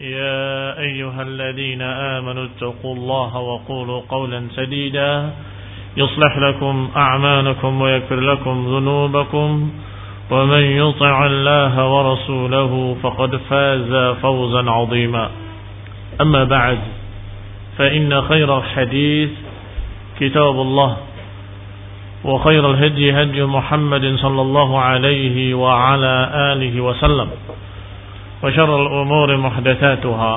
[0.00, 5.30] يا أيها الذين آمنوا اتقوا الله وقولوا قولا سديدا
[5.96, 9.70] يصلح لكم أعمالكم ويكفر لكم ذنوبكم
[10.30, 15.30] ومن يطع الله ورسوله فقد فاز فوزا عظيما.
[16.20, 16.78] أما بعد
[17.78, 19.30] فإن خير الحديث
[20.20, 20.96] كتاب الله
[22.24, 27.28] وخير الهدي هدي محمد صلى الله عليه وعلى آله وسلم.
[28.44, 30.34] وشر الأمور محدثاتها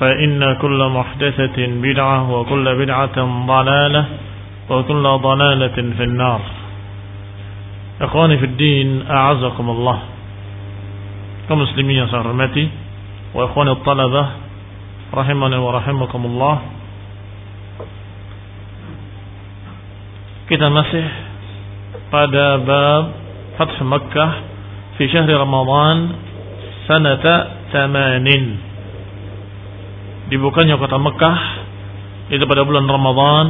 [0.00, 4.04] فإن كل محدثة بدعة وكل بدعة ضلالة
[4.70, 6.40] وكل ضلالة في النار.
[8.00, 9.98] إخواني في الدين أعزكم الله.
[11.48, 12.68] كمسلمين سهرمتي
[13.34, 14.24] وإخواني الطلبة
[15.14, 16.56] رحمنا ورحمكم الله.
[20.48, 21.06] Kita masih
[22.08, 23.04] pada bab
[23.60, 24.32] Fath Makkah
[24.96, 26.27] fi syahri Ramadan
[26.88, 28.56] sanata tamanin
[30.32, 31.38] dibukanya kota Mekah
[32.32, 33.46] itu pada bulan Ramadhan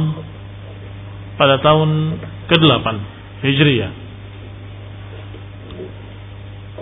[1.39, 2.19] pada tahun
[2.51, 2.85] ke-8
[3.47, 3.91] Hijriah.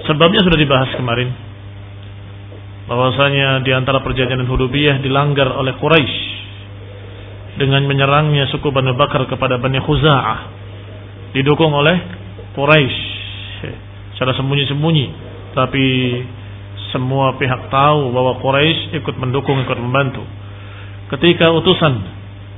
[0.10, 1.30] Sebabnya sudah dibahas kemarin
[2.90, 6.18] bahwasanya di antara perjanjian Hudubiyah dilanggar oleh Quraisy
[7.62, 10.40] dengan menyerangnya suku Bani Bakar kepada Bani Khuza'ah.
[11.38, 11.98] Didukung oleh
[12.58, 13.06] Quraisy.
[14.18, 15.86] Secara sembunyi-sembunyi tapi
[16.92, 20.24] semua pihak tahu bahwa Quraisy ikut mendukung, ikut membantu.
[21.12, 21.94] Ketika utusan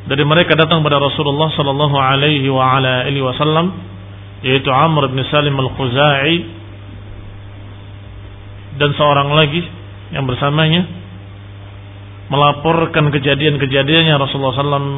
[0.09, 3.73] dari mereka datang pada Rasulullah sallallahu alaihi wa ala alihi wasallam
[4.41, 6.33] yaitu Amr bin Salim al-Khuzai
[8.79, 9.61] dan seorang lagi
[10.15, 10.87] yang bersamanya
[12.31, 14.89] melaporkan kejadian-kejadiannya Rasulullah SAW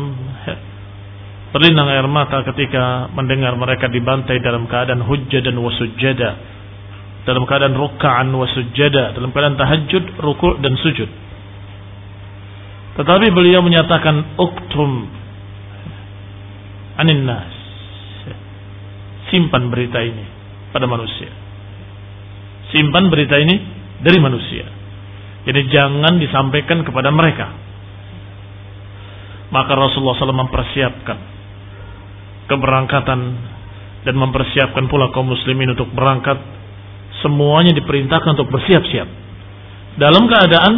[1.51, 6.29] berlinang air mata ketika mendengar mereka dibantai dalam keadaan hujjah dan wasujjada
[7.21, 11.09] dalam keadaan ruka'an wa sujada, dalam keadaan tahajud, ruku' dan sujud.
[12.97, 15.07] Tetapi beliau menyatakan uktum
[16.99, 17.53] anin nas.
[19.31, 20.25] Simpan berita ini
[20.75, 21.31] pada manusia.
[22.75, 23.55] Simpan berita ini
[24.03, 24.65] dari manusia.
[25.47, 27.47] Jadi jangan disampaikan kepada mereka.
[29.51, 31.17] Maka Rasulullah SAW mempersiapkan
[32.51, 33.19] keberangkatan
[34.03, 36.39] dan mempersiapkan pula kaum muslimin untuk berangkat
[37.19, 39.07] semuanya diperintahkan untuk bersiap-siap.
[39.99, 40.73] Dalam keadaan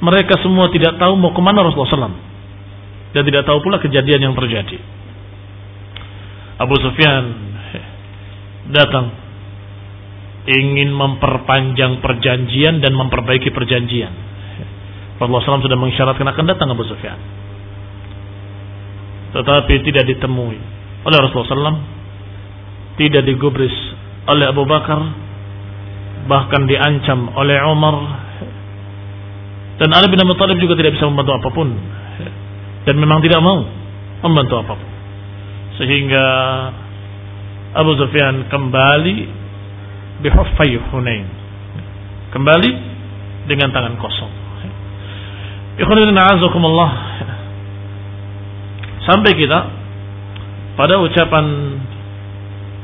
[0.00, 2.16] mereka semua tidak tahu mau ke mana Rasulullah SAW.
[3.14, 4.80] Dan tidak tahu pula kejadian yang terjadi.
[6.58, 7.24] Abu Sufyan
[8.74, 9.12] datang
[10.44, 14.12] ingin memperpanjang perjanjian dan memperbaiki perjanjian.
[15.16, 17.16] Rasulullah SAW sudah mengisyaratkan akan datang Abu Sufyan.
[19.34, 20.58] Tetapi tidak ditemui
[21.06, 21.80] oleh Rasulullah SAW.
[22.94, 23.74] Tidak digubris
[24.30, 25.02] oleh Abu Bakar
[26.24, 27.96] bahkan diancam oleh Umar.
[29.74, 31.68] Dan Ali bin Abi Thalib juga tidak bisa membantu apa pun.
[32.84, 33.64] Dan memang tidak mau
[34.24, 34.88] membantu apa pun.
[35.80, 36.26] Sehingga
[37.74, 39.16] Abu Sufyan kembali
[40.22, 41.26] bihuffay Hunain.
[42.30, 42.70] Kembali
[43.50, 44.32] dengan tangan kosong.
[45.74, 46.92] Ikhwanillah
[49.04, 49.58] sampai kita
[50.78, 51.44] pada ucapan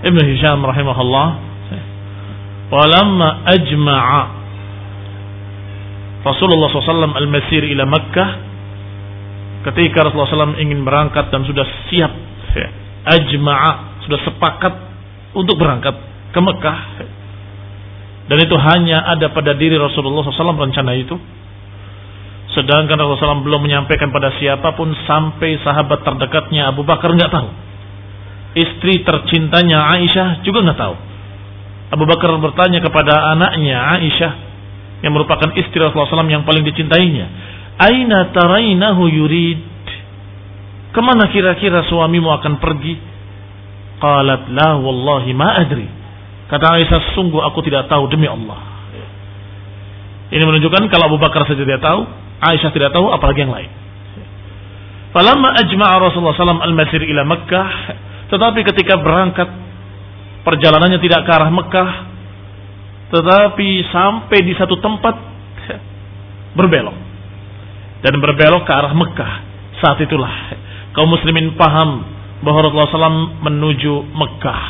[0.01, 1.50] Ibn Hisham rahimahullah
[2.71, 4.23] Walamma ajma'a.
[6.23, 8.31] Rasulullah SAW al-masir ila Makkah.
[9.61, 12.13] Ketika Rasulullah SAW ingin berangkat dan sudah siap
[12.57, 12.69] ya,
[13.13, 14.75] ajma'a sudah sepakat
[15.37, 15.93] untuk berangkat
[16.33, 16.79] ke Mekah
[18.31, 21.19] dan itu hanya ada pada diri Rasulullah SAW rencana itu.
[22.55, 27.51] Sedangkan Rasulullah SAW belum menyampaikan pada siapa pun sampai sahabat terdekatnya Abu Bakar nggak tahu.
[28.55, 31.10] Istri tercintanya Aisyah juga nggak tahu
[31.91, 34.33] Abu Bakar bertanya kepada anaknya Aisyah
[35.03, 37.27] yang merupakan istri Rasulullah SAW yang paling dicintainya.
[37.83, 39.59] Aina tarainahu yurid?
[40.95, 42.95] Ke mana kira-kira suamimu akan pergi?
[43.99, 45.89] Qalat la wallahi ma adri.
[46.47, 48.59] Kata Aisyah, sungguh aku tidak tahu demi Allah.
[50.31, 52.07] Ini menunjukkan kalau Abu Bakar saja tidak tahu,
[52.39, 53.71] Aisyah tidak tahu, apalagi yang lain.
[55.11, 57.71] Falamma ajma'a Rasulullah SAW al-masir ila Makkah,
[58.31, 59.51] tetapi ketika berangkat
[60.47, 61.91] perjalanannya tidak ke arah Mekah,
[63.11, 65.15] tetapi sampai di satu tempat
[66.59, 66.97] berbelok
[68.01, 69.33] dan berbelok ke arah Mekah.
[69.81, 70.33] Saat itulah
[70.93, 72.05] kaum muslimin paham
[72.41, 74.63] bahwa Rasulullah SAW menuju Mekah.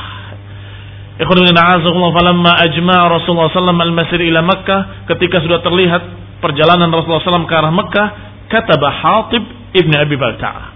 [1.20, 6.02] falamma ajma' Rasulullah SAW al-masir ila Mekah ketika sudah terlihat
[6.40, 8.06] perjalanan Rasulullah SAW ke arah Mekah,
[8.48, 9.44] kata Hatib
[9.76, 10.66] ibn Abi Balta'ah.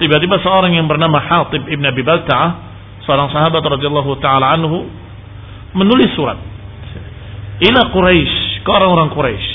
[0.00, 2.71] Tiba-tiba seorang yang bernama Hatib ibn Abi Balta'ah
[3.06, 4.86] seorang sahabat radhiyallahu taala anhu
[5.74, 6.38] menulis surat.
[7.62, 9.50] Ila Quraisy ke orang-orang Quraisy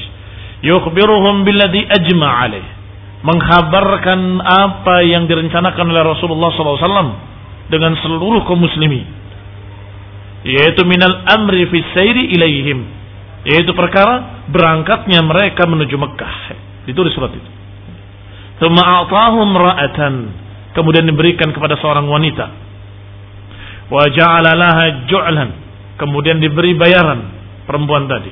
[0.63, 2.65] yukhbiruhum billadhi ajma' alaih.
[3.17, 7.17] Mengkhabarkan apa yang direncanakan oleh Rasulullah SAW
[7.67, 9.03] dengan seluruh kaum muslimin.
[10.45, 12.85] Yaitu minal amri fi sayri ilaihim.
[13.43, 16.35] Yaitu perkara berangkatnya mereka menuju Mekah.
[16.85, 17.50] Ditulis surat itu.
[18.61, 20.13] Thumma a'tahum ra'atan.
[20.77, 22.66] Kemudian diberikan kepada seorang wanita
[23.88, 25.50] wa ja'ala laha ju'lan.
[25.98, 27.19] Kemudian diberi bayaran
[27.66, 28.31] perempuan tadi.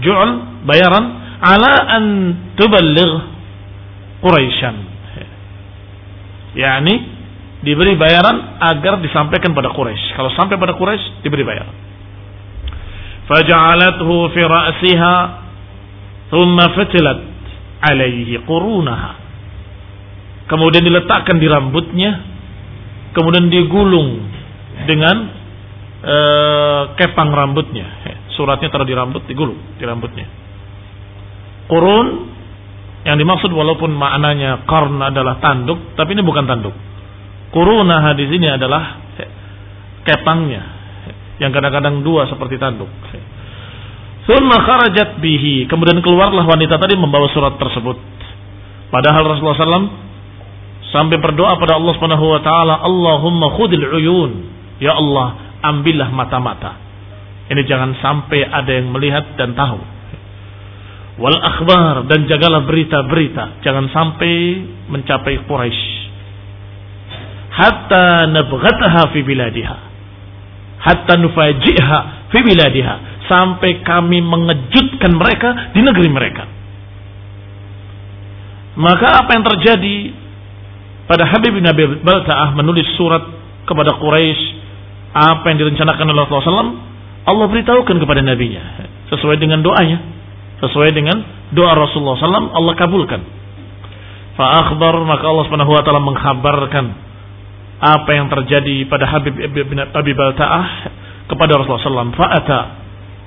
[0.00, 0.30] Ju'l
[0.64, 1.04] bayaran
[1.44, 2.04] ala an
[2.56, 3.14] tuballigh
[4.24, 4.76] Quraisyan.
[6.54, 6.94] Yakni
[7.66, 11.74] diberi bayaran agar disampaikan pada Quraisy kalau sampai pada Quraisy diberi bayaran.
[13.24, 15.14] Faja'alathu fi ra'siha
[16.32, 17.20] thumma fatilat
[17.84, 19.12] alaihi qurunaha.
[20.48, 22.20] Kemudian diletakkan di rambutnya
[23.16, 24.28] kemudian digulung
[24.82, 25.16] dengan
[26.02, 27.86] uh, kepang rambutnya
[28.34, 30.26] suratnya taruh di rambut, digulung di rambutnya.
[31.70, 32.06] Kurun
[33.06, 36.74] yang dimaksud walaupun maknanya karn adalah tanduk, tapi ini bukan tanduk.
[37.54, 39.04] Kurunah di sini adalah
[40.02, 40.62] kepangnya
[41.38, 42.90] yang kadang-kadang dua seperti tanduk.
[44.24, 45.68] Thumma kharajat bihi.
[45.68, 47.96] Kemudian keluarlah wanita tadi membawa surat tersebut.
[48.88, 49.90] Padahal Rasulullah SAW
[50.94, 54.32] sampai berdoa pada Allah Subhanahu wa taala, Allahumma khudil uyun.
[54.82, 56.80] Ya Allah, ambillah mata-mata.
[57.44, 59.78] Ini jangan sampai ada yang melihat dan tahu.
[61.14, 65.92] Wal akhbar dan jagalah berita-berita, jangan sampai mencapai Quraisy.
[67.54, 69.76] Hatta nabghataha fi biladiha.
[70.82, 71.98] Hatta nufaji'ha
[72.34, 72.94] fi biladiha.
[73.30, 76.44] Sampai kami mengejutkan mereka di negeri mereka.
[78.74, 79.96] Maka apa yang terjadi
[81.06, 83.22] pada Habib bin Abi Balta'ah menulis surat
[83.70, 84.63] kepada Quraisy
[85.14, 86.74] apa yang direncanakan oleh Rasulullah SAW
[87.24, 89.98] Allah beritahukan kepada nabinya sesuai dengan doanya,
[90.60, 91.16] sesuai dengan
[91.54, 93.20] doa Rasulullah SAW Allah kabulkan.
[94.34, 96.84] Fa'akhbar maka Allah Subhanahu wa taala mengkhabarkan
[97.78, 100.66] apa yang terjadi pada Habib bin Abi Balta'ah
[101.30, 102.18] kepada Rasulullah SAW.
[102.18, 102.60] Fa'ata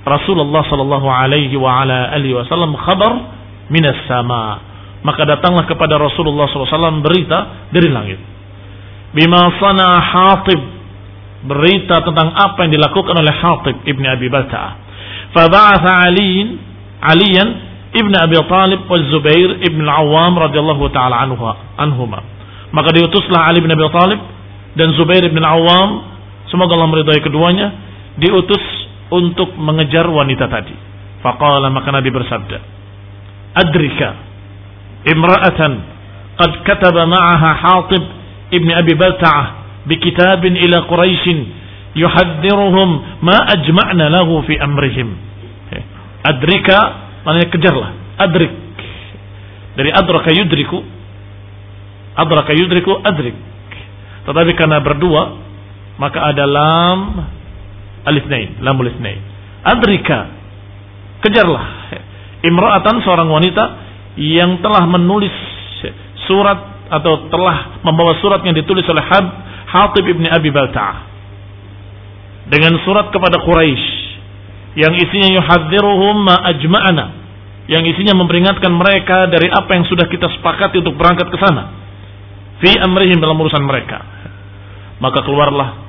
[0.04, 3.12] Rasulullah sallallahu alaihi wa ala alihi wasallam khabar
[3.72, 4.60] minas sama.
[5.02, 8.20] Maka datanglah kepada Rasulullah SAW berita dari langit.
[9.16, 10.77] Bima sana Hatib
[11.46, 14.74] berita tentang apa yang dilakukan oleh Hatib ibn Abi Balta'ah.
[15.36, 16.48] Faba'atha Aliin,
[16.98, 17.50] Aliyan
[17.94, 21.22] ibn Abi Talib wa Zubair ibn Al-Awwam radhiyallahu taala
[21.78, 22.20] anhuma.
[22.74, 24.20] Maka diutuslah Ali bin Abi Talib
[24.74, 25.90] dan Zubair ibn Al-Awwam,
[26.50, 27.68] semoga Allah meridai keduanya,
[28.18, 28.64] diutus
[29.14, 30.74] untuk mengejar wanita tadi.
[31.22, 32.58] Faqala maka Nabi bersabda,
[33.62, 34.10] "Adrika
[35.06, 35.74] imra'atan
[36.38, 38.04] qad kataba ma'aha Hatib
[38.52, 41.40] ibn Abi Balta'ah bikitabin ila Quraisyin
[41.98, 42.90] yuhaddiruhum
[43.24, 45.18] ma ajma'na lahu fi amrihim.
[46.28, 46.78] Adrika
[47.24, 47.90] maknanya kejarlah,
[48.20, 48.52] adrik.
[49.78, 50.82] Dari adraka yudriku
[52.18, 53.38] adraka yudriku adrik.
[54.26, 55.38] Tetapi karena berdua
[56.02, 57.00] maka ada lam
[58.04, 59.22] alifnain, lam alifnain.
[59.64, 60.20] Adrika
[61.22, 61.66] kejarlah
[62.46, 63.64] imra'atan seorang wanita
[64.18, 65.34] yang telah menulis
[66.26, 69.26] surat atau telah membawa surat yang ditulis oleh Hab
[69.68, 70.98] Hatib ibn Abi Balta'ah.
[72.48, 73.88] Dengan surat kepada Quraisy
[74.80, 77.06] yang isinya yuhadziruhum ma ajma'ana.
[77.68, 81.68] Yang isinya memperingatkan mereka dari apa yang sudah kita sepakati untuk berangkat ke sana.
[82.64, 84.00] Fi amrihim dalam urusan mereka.
[85.04, 85.84] Maka keluarlah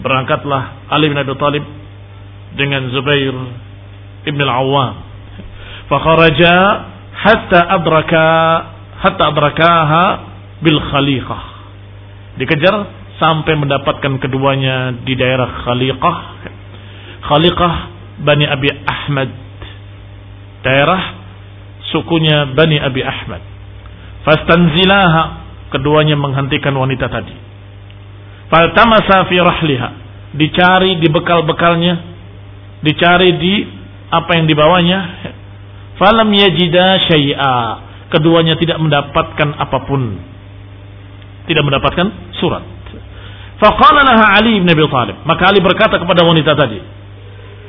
[0.00, 1.64] berangkatlah Ali bin Abi Thalib
[2.54, 3.34] dengan Zubair
[4.30, 4.94] ibn al-Awwam.
[5.90, 6.54] Fakharaja
[7.14, 8.26] hatta adraka
[9.02, 10.04] hatta adrakaha
[10.62, 11.42] bil khaliqah.
[12.36, 12.74] Dikejar
[13.16, 16.16] sampai mendapatkan keduanya di daerah Khaliqah.
[17.24, 17.74] Khaliqah
[18.22, 19.30] Bani Abi Ahmad.
[20.64, 21.02] Daerah
[21.92, 23.40] sukunya Bani Abi Ahmad.
[24.24, 25.22] Fastanzilaha
[25.72, 27.34] keduanya menghentikan wanita tadi.
[28.46, 29.88] Faltamasa fi rahliha
[30.36, 31.94] dicari di bekal-bekalnya
[32.84, 33.54] dicari di
[34.12, 34.98] apa yang dibawanya.
[35.96, 37.56] Falam yajida syai'a
[38.12, 40.20] keduanya tidak mendapatkan apa pun.
[41.46, 42.75] Tidak mendapatkan surat
[43.56, 45.16] Faqala laha Ali bin Abi Thalib.
[45.24, 46.76] Maka Ali berkata kepada wanita tadi,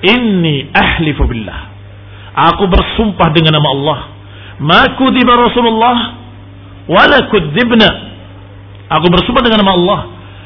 [0.04, 1.60] "Inni ahlifu billah."
[2.52, 4.00] Aku bersumpah dengan nama Allah,
[4.62, 5.98] "Ma kudziba Rasulullah
[6.92, 7.90] wala kudzibna."
[8.88, 10.00] Aku bersumpah dengan nama Allah,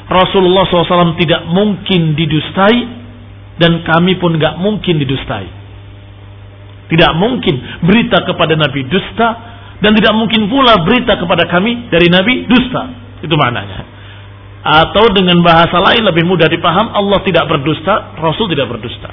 [0.10, 2.78] Rasulullah SAW tidak mungkin didustai
[3.62, 5.46] dan kami pun nggak mungkin didustai.
[6.90, 9.30] Tidak mungkin berita kepada Nabi dusta
[9.80, 12.84] dan tidak mungkin pula berita kepada kami dari Nabi dusta.
[13.24, 14.01] Itu maknanya.
[14.62, 19.10] Atau dengan bahasa lain lebih mudah dipaham, Allah tidak berdusta, Rasul tidak berdusta.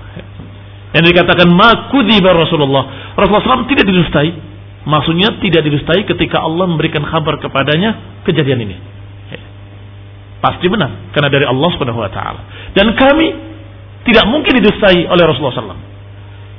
[0.93, 3.13] Yang dikatakan makudziba Rasulullah.
[3.17, 4.31] Rasulullah SAW tidak didustai.
[4.89, 8.77] Maksudnya tidak didustai ketika Allah memberikan kabar kepadanya kejadian ini.
[10.39, 11.71] Pasti benar karena dari Allah
[12.09, 12.41] taala.
[12.73, 13.27] Dan kami
[14.07, 15.83] tidak mungkin didustai oleh Rasulullah SAW.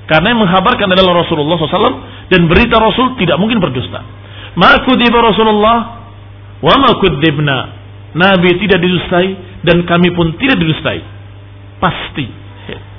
[0.09, 2.01] Karena yang menghabarkan adalah Rasulullah SAW
[2.33, 4.01] dan berita Rasul tidak mungkin berdusta.
[4.57, 5.77] Makudziba Rasulullah
[6.59, 7.78] wa makudibna.
[8.17, 9.27] Nabi tidak didustai
[9.65, 10.99] dan kami pun tidak didustai.
[11.77, 12.25] Pasti.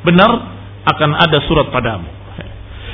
[0.07, 0.31] Benar
[0.87, 2.09] akan ada surat padamu.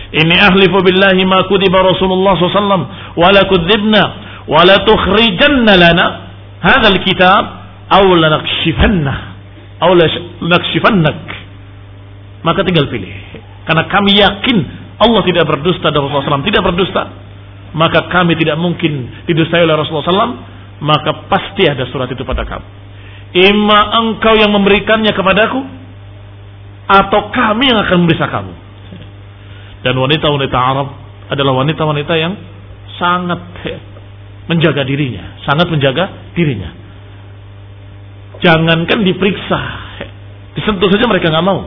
[0.07, 2.87] Ini ahlifu billahi ma kudiba Rasulullah SAW
[3.19, 4.03] wa la kudibna
[4.49, 6.07] wa la tukhrijanna lana.
[6.63, 7.45] Hadha alkitab
[7.93, 9.15] aw lanakshifanna
[9.85, 11.21] aw lanakshifannak
[12.43, 13.13] maka tinggal pilih.
[13.67, 14.57] Karena kami yakin
[15.03, 17.03] Allah tidak berdusta dan Rasulullah SAW tidak berdusta
[17.77, 22.87] maka kami tidak mungkin didustai oleh Rasulullah SAW maka pasti ada surat itu pada kamu
[23.37, 25.61] Ima engkau yang memberikannya kepadaku
[26.89, 28.53] atau kami yang akan memeriksa kamu.
[29.85, 30.89] Dan wanita-wanita Arab
[31.29, 32.33] adalah wanita-wanita yang
[32.97, 33.45] sangat
[34.49, 36.71] menjaga dirinya, sangat menjaga dirinya.
[38.41, 39.61] Jangankan diperiksa,
[40.57, 41.67] disentuh saja mereka nggak mau,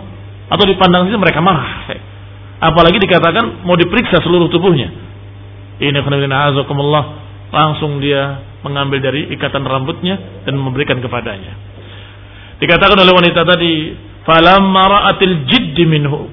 [0.50, 1.86] atau dipandang saja mereka marah.
[2.66, 4.90] Apalagi dikatakan mau diperiksa seluruh tubuhnya.
[5.80, 6.02] Ini
[7.54, 11.56] langsung dia mengambil dari ikatan rambutnya dan memberikan kepadanya.
[12.60, 13.96] Dikatakan oleh wanita tadi,
[14.28, 16.28] "Falamma ra'atil jidd minhu."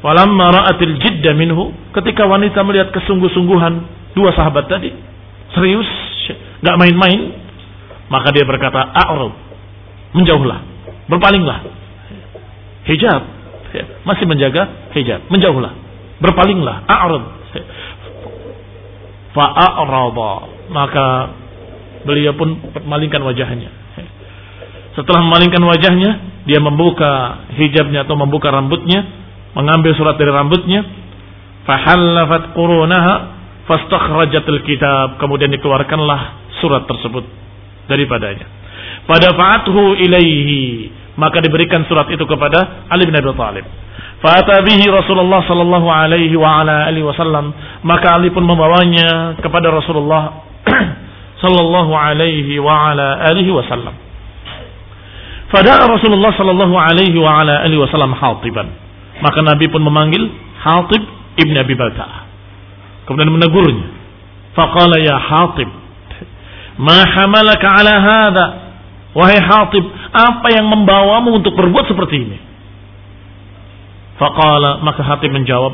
[0.00, 3.74] Falamma ra'atil jidd minhu, ketika wanita melihat kesungguh-sungguhan
[4.16, 4.90] dua sahabat tadi,
[5.52, 5.88] serius,
[6.64, 7.20] nggak main-main,
[8.08, 9.32] maka dia berkata, "A'rab."
[10.12, 10.60] Menjauhlah,
[11.08, 11.64] berpalinglah.
[12.84, 13.22] Hijab,
[14.04, 15.72] masih menjaga hijab, menjauhlah,
[16.20, 17.24] berpalinglah, a'rab.
[19.32, 20.32] Fa'arada,
[20.72, 21.36] maka
[22.02, 23.70] beliau pun memalingkan wajahnya.
[24.92, 26.10] Setelah memalingkan wajahnya,
[26.44, 29.06] dia membuka hijabnya atau membuka rambutnya,
[29.56, 30.84] mengambil surat dari rambutnya,
[31.64, 33.14] fahallafat qurunaha
[33.66, 36.20] fastakhrajatil kitab, kemudian dikeluarkanlah
[36.58, 37.24] surat tersebut
[37.86, 38.46] daripadanya.
[39.06, 43.64] Pada fa'athu ilaihi, maka diberikan surat itu kepada Ali bin Abi Thalib.
[44.22, 47.50] Fa'ata bihi Rasulullah sallallahu alaihi wa ala alihi wasallam,
[47.82, 50.51] maka Ali pun membawanya kepada Rasulullah
[51.42, 53.92] sallallahu alaihi wa ala alihi wasallam.
[55.50, 58.70] Fada'a Rasulullah sallallahu alaihi wa ala alihi wasallam Hatiban.
[59.20, 60.30] Maka Nabi pun memanggil
[60.62, 61.02] Hatib
[61.36, 62.20] ibn Abi Balta'ah.
[63.04, 63.86] Kemudian menegurnya.
[64.54, 65.68] Faqala ya Hatib,
[66.78, 68.46] ma hamalaka ala hadha?
[69.12, 72.38] Wahai Hatib, apa yang membawamu untuk berbuat seperti ini?
[74.16, 75.72] Faqala maka Hatib menjawab,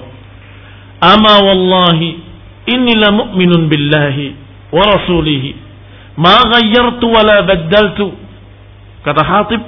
[0.99, 2.19] Ama wallahi
[2.67, 5.51] inni la mu'minun billahi wa rasulihi.
[6.19, 7.47] Ma ghayyartu wa la
[9.07, 9.63] kata Hatib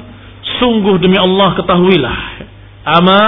[0.58, 2.16] sungguh demi Allah ketahuilah.
[3.00, 3.20] Ama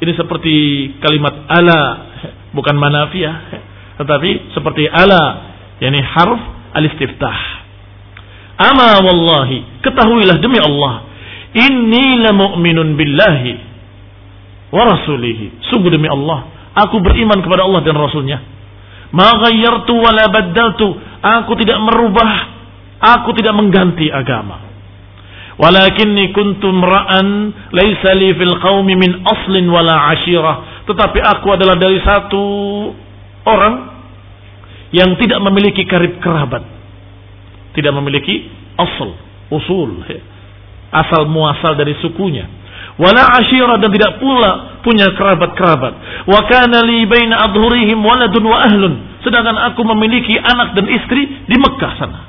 [0.00, 0.54] ini seperti
[0.98, 1.80] kalimat ala
[2.56, 3.62] bukan manafiah.
[4.00, 5.22] Tetapi seperti ala
[5.78, 6.40] yakni harf
[6.74, 7.38] al-istiftah.
[8.54, 11.06] Ama wallahi ketahuilah demi Allah
[11.54, 13.52] inni la mu'minun billahi
[14.74, 15.70] wa rasulihi.
[15.70, 18.42] Sungguh demi Allah aku beriman kepada Allah dan rasulnya.
[19.14, 20.88] Ma ghayyartu wa la baddaltu.
[21.24, 22.30] Aku tidak merubah,
[23.00, 24.60] aku tidak mengganti agama.
[25.56, 27.28] Walakinni kuntum ra'an
[27.72, 30.84] laisa li fil qaumi min aslin wala ashirah.
[30.84, 32.42] Tetapi aku adalah dari satu
[33.48, 33.74] orang
[34.92, 36.60] yang tidak memiliki karib kerabat.
[37.72, 39.16] Tidak memiliki asal,
[39.48, 40.04] usul.
[40.92, 42.64] Asal muasal dari sukunya
[42.94, 45.92] wala ashira dan tidak pula punya kerabat-kerabat.
[46.30, 48.94] Wa kana li baina adhurihim waladun wa ahlun.
[49.24, 52.20] Sedangkan aku memiliki anak dan istri di Mekah sana.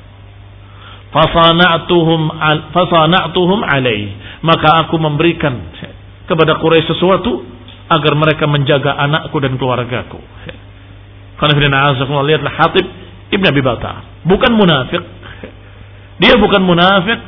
[1.11, 2.21] Fasana'tuhum
[2.71, 4.15] fasana'tuhum alai.
[4.41, 5.59] Maka aku memberikan
[6.25, 7.43] kepada Quraisy sesuatu
[7.91, 10.19] agar mereka menjaga anakku dan keluargaku.
[11.35, 12.85] Karena lihatlah Hatib
[13.35, 13.91] Ibn Abi Bata.
[14.23, 15.03] Bukan munafik.
[16.15, 17.19] Dia bukan munafik,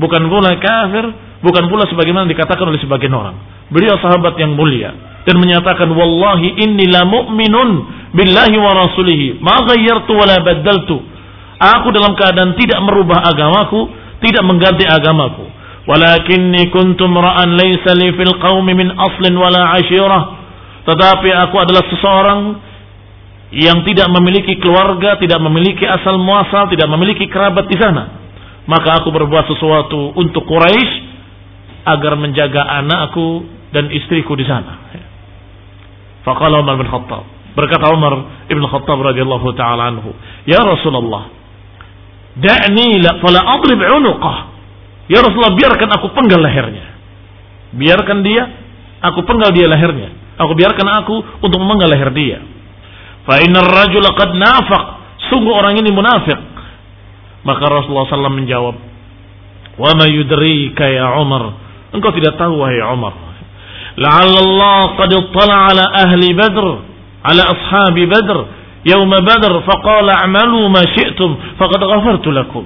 [0.00, 1.04] bukan pula kafir,
[1.42, 3.34] Bukan pula sebagaimana dikatakan oleh sebagian orang.
[3.74, 7.70] Beliau sahabat yang mulia dan menyatakan wallahi inni la mu'minun
[8.10, 10.98] billahi wa rasulihi ma ghayyartu wa la baddaltu.
[11.62, 13.86] Aku dalam keadaan tidak merubah agamaku,
[14.18, 15.46] tidak mengganti agamaku.
[15.86, 20.22] Walakinni kuntum ra'an laysa li fil qaumi min aslin wala ashirah.
[20.82, 22.40] Tetapi aku adalah seseorang
[23.54, 28.18] yang tidak memiliki keluarga, tidak memiliki asal muasal, tidak memiliki kerabat di sana.
[28.66, 30.90] Maka aku berbuat sesuatu untuk Quraisy
[31.86, 34.81] agar menjaga anakku dan istriku di sana.
[36.22, 37.24] Faqala Umar bin Khattab.
[37.52, 40.16] Berkata Umar ibn Khattab radhiyallahu taala anhu,
[40.48, 41.28] "Ya Rasulullah,
[42.38, 44.36] da'ni la fala adrib 'unuqah."
[45.10, 46.86] Ya Rasulullah, biarkan aku penggal lehernya.
[47.76, 48.42] Biarkan dia,
[49.04, 50.38] aku penggal dia lehernya.
[50.40, 51.14] Aku biarkan aku
[51.44, 52.38] untuk memenggal leher dia.
[53.28, 54.84] Fa innar rajula qad nafaq.
[55.28, 56.38] Sungguh orang ini munafik.
[57.42, 58.76] Maka Rasulullah SAW menjawab,
[59.76, 61.58] "Wa ma yudrika ya Umar?"
[61.92, 63.31] Engkau tidak tahu wahai Umar.
[64.02, 66.66] Allah qad ittala ala ahli Badr,
[67.22, 68.36] ala ashabi Badr,
[68.88, 72.64] yaum Badr faqala a'malu ma syi'tum faqad ghafartu lakum.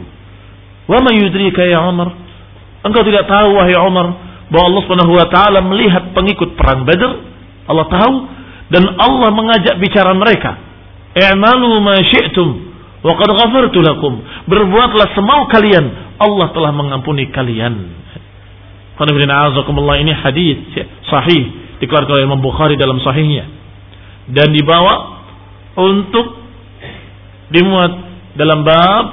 [0.87, 2.14] Wa ma yudrika ya Umar?
[2.87, 4.06] Engkau tidak tahu wahai Umar
[4.46, 7.11] bahwa Allah Subhanahu wa taala melihat pengikut perang Badr,
[7.66, 8.14] Allah tahu
[8.70, 10.62] dan Allah mengajak bicara mereka.
[11.16, 12.49] I'malu ma syi'tum
[13.02, 14.23] wa qad ghafartu lakum.
[14.46, 15.85] Berbuatlah semau kalian,
[16.23, 18.05] Allah telah mengampuni kalian.
[18.96, 20.56] Ini hadis
[21.08, 21.44] sahih.
[21.76, 23.44] Dikeluarkan oleh Imam Bukhari dalam sahihnya.
[24.32, 25.22] Dan dibawa
[25.76, 26.26] untuk
[27.52, 27.92] dimuat
[28.34, 29.04] dalam bab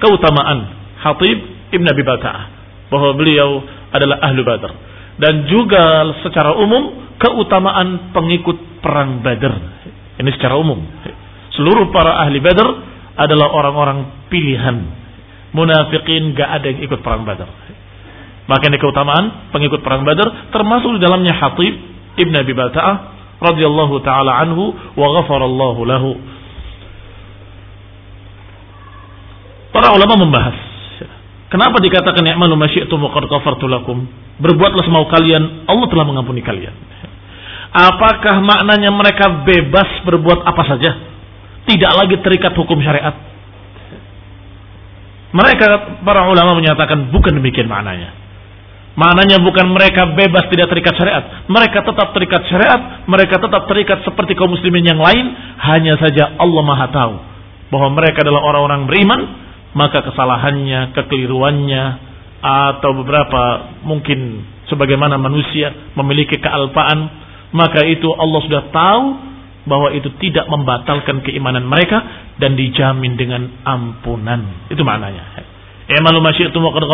[0.00, 0.58] keutamaan
[1.02, 1.38] Hatib
[1.74, 2.44] Ibn Abi Baka'ah
[2.88, 4.72] bahwa beliau adalah ahlu Badar
[5.18, 9.54] dan juga secara umum keutamaan pengikut perang Badar
[10.16, 10.80] ini secara umum.
[11.52, 12.68] Seluruh para ahli Badar
[13.16, 14.76] adalah orang-orang pilihan.
[15.56, 17.48] Munafikin gak ada yang ikut perang Badar
[18.46, 21.74] maka ini keutamaan pengikut perang Badar termasuk di dalamnya Hatib
[22.16, 22.96] Ibn Abi Bata'ah
[23.42, 26.10] radhiyallahu taala anhu wa ghafarallahu lahu
[29.76, 30.56] Para ulama membahas
[31.46, 33.30] Kenapa dikatakan ya'malu masyi'tum wa qad
[33.70, 34.02] lakum?
[34.42, 36.74] Berbuatlah semau kalian, Allah telah mengampuni kalian.
[37.70, 40.90] Apakah maknanya mereka bebas berbuat apa saja?
[41.70, 43.14] Tidak lagi terikat hukum syariat.
[45.30, 48.25] Mereka para ulama menyatakan bukan demikian maknanya.
[48.96, 51.44] Maknanya bukan mereka bebas tidak terikat syariat.
[51.52, 53.04] Mereka tetap terikat syariat.
[53.04, 55.36] Mereka tetap terikat seperti kaum muslimin yang lain.
[55.60, 57.14] Hanya saja Allah maha tahu.
[57.68, 59.20] Bahwa mereka adalah orang-orang beriman
[59.76, 61.84] maka kesalahannya, kekeliruannya
[62.40, 63.42] atau beberapa
[63.84, 64.40] mungkin
[64.72, 67.12] sebagaimana manusia memiliki kealpaan,
[67.52, 69.04] maka itu Allah sudah tahu
[69.68, 72.00] bahwa itu tidak membatalkan keimanan mereka
[72.40, 74.70] dan dijamin dengan ampunan.
[74.72, 75.44] Itu maknanya.
[75.86, 76.84] I'malu ma syi'tum wa qad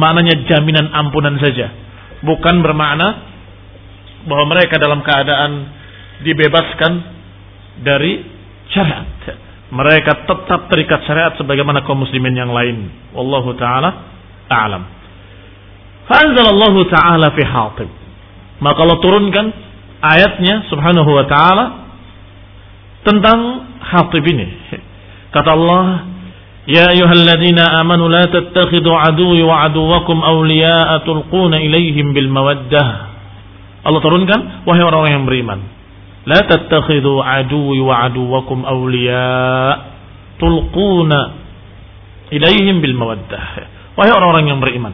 [0.00, 1.68] maknanya jaminan ampunan saja.
[2.24, 3.06] Bukan bermakna
[4.24, 5.52] bahwa mereka dalam keadaan
[6.24, 6.92] dibebaskan
[7.80, 8.24] dari
[8.72, 9.08] syariat
[9.70, 12.90] mereka tetap terikat syariat sebagaimana kaum muslimin yang lain.
[13.14, 14.18] Wallahu taala
[14.50, 14.82] a'lam.
[16.10, 17.88] Fa'anzalallahu taala fi Hatib.
[18.58, 19.46] Maka Allah turunkan
[20.02, 21.64] ayatnya subhanahu wa taala
[23.06, 23.38] tentang
[23.78, 24.46] Hatib ini.
[25.30, 26.09] Kata Allah,
[26.70, 32.88] "Ya ayyuhalladzina amanu la tattakhidhu aduwwi wa aduwwakum awliya'a tulquna ilaihim bil mawaddah."
[33.80, 35.60] Allah turunkan, wahai orang-orang yang beriman,
[36.28, 39.32] La tattakhidhu aduwi wa aduwakum awliya
[40.36, 41.18] tulquna
[42.28, 43.44] ilaihim bil mawaddah.
[43.96, 44.92] Wahai orang-orang yang beriman.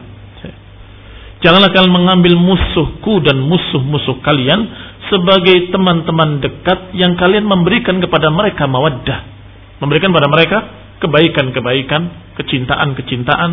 [1.43, 4.65] Janganlah kalian mengambil musuhku dan musuh-musuh kalian
[5.11, 9.19] sebagai teman-teman dekat yang kalian memberikan kepada mereka mawaddah.
[9.83, 10.57] Memberikan kepada mereka
[11.03, 13.51] kebaikan-kebaikan, kecintaan-kecintaan.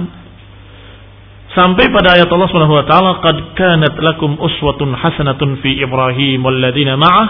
[1.55, 6.99] Sampai pada ayat Allah Subhanahu wa taala qad kanat lakum uswatun hasanatun fi Ibrahim walladzina
[6.99, 7.27] ma'ah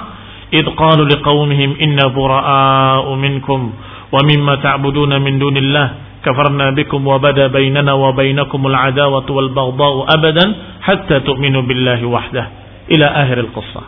[0.49, 3.61] id qalu liqaumihim inna bura'a'u minkum
[4.09, 10.09] wa mimma ta'buduna min dunillah kafarna bikum wa bada bainana wa bainakumul adawatu wal baghdha'u
[10.09, 10.49] abadan
[10.81, 12.47] hatta tu'minu billahi wahdah.
[12.85, 13.85] Ila akhir al-qissah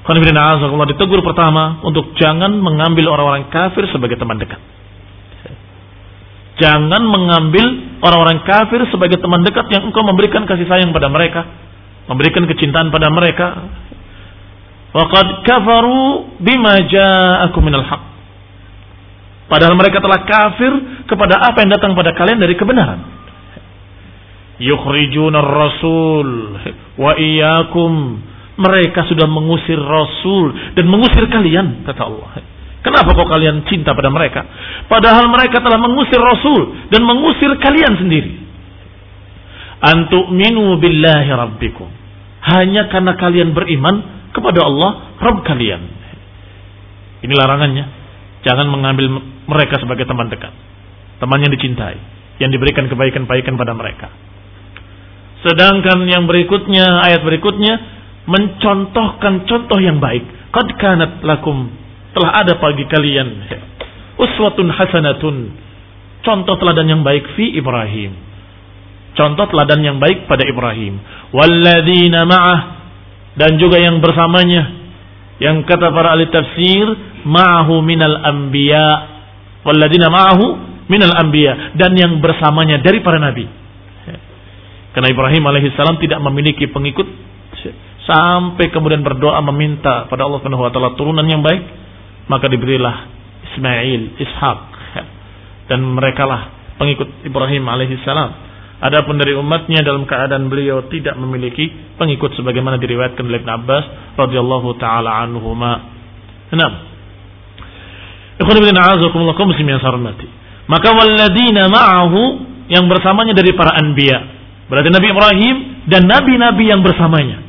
[0.00, 4.56] Khonibina Azzaqullah ditegur pertama untuk jangan mengambil orang-orang kafir sebagai teman dekat.
[6.60, 7.66] Jangan mengambil
[8.04, 11.40] orang-orang kafir sebagai teman dekat yang engkau memberikan kasih sayang pada mereka,
[12.04, 13.46] memberikan kecintaan pada mereka,
[14.90, 18.02] Waqad kafaru bima ja'akum minal haq.
[19.46, 20.72] Padahal mereka telah kafir
[21.06, 23.02] kepada apa yang datang pada kalian dari kebenaran.
[24.58, 26.28] Yukhrijuna rasul
[26.98, 27.92] wa iyyakum.
[28.60, 32.44] Mereka sudah mengusir Rasul dan mengusir kalian, kata Allah.
[32.80, 34.40] Kenapa kok kalian cinta pada mereka?
[34.88, 38.32] Padahal mereka telah mengusir Rasul dan mengusir kalian sendiri.
[39.80, 41.88] Antu'minu billahi rabbikum.
[42.40, 45.82] Hanya karena kalian beriman kepada Allah Rabb kalian.
[47.20, 47.84] Ini larangannya.
[48.40, 50.52] Jangan mengambil mereka sebagai teman dekat.
[51.20, 52.00] Teman yang dicintai.
[52.40, 54.08] Yang diberikan kebaikan-kebaikan pada mereka.
[55.44, 57.76] Sedangkan yang berikutnya, ayat berikutnya,
[58.24, 60.24] mencontohkan contoh yang baik.
[60.52, 61.68] Qad kanat lakum.
[62.16, 63.28] Telah ada bagi kalian.
[64.18, 65.36] Uswatun hasanatun.
[66.20, 68.12] Contoh teladan yang baik fi Ibrahim.
[69.16, 71.00] Contoh teladan yang baik pada Ibrahim.
[71.32, 72.60] Walladzina ma'ah
[73.38, 74.78] dan juga yang bersamanya
[75.40, 76.84] yang kata para ahli tafsir
[77.24, 78.88] ma'ahu minal anbiya
[79.64, 80.44] walladina ma'ahu
[80.90, 83.48] minal anbiya dan yang bersamanya dari para nabi
[84.90, 87.06] karena Ibrahim alaihissalam tidak memiliki pengikut
[88.10, 91.62] sampai kemudian berdoa meminta pada Allah Subhanahu wa taala turunan yang baik,
[92.30, 93.10] maka diberilah
[93.50, 94.58] Ismail, Ishak
[95.66, 98.30] dan mereka lah pengikut Ibrahim alaihissalam.
[98.80, 101.68] Adapun dari umatnya dalam keadaan beliau tidak memiliki
[102.00, 103.84] pengikut sebagaimana diriwayatkan oleh Ibn Abbas
[104.16, 105.84] radhiyallahu taala anhuma.
[106.48, 106.72] Enam.
[108.40, 110.16] Ikhwan ibn a'azakumullah kaum muslimin yang
[110.64, 112.20] Maka walladina ma'ahu
[112.72, 114.18] yang bersamanya dari para anbiya.
[114.72, 115.56] Berarti Nabi Ibrahim
[115.90, 117.42] dan nabi-nabi yang bersamanya.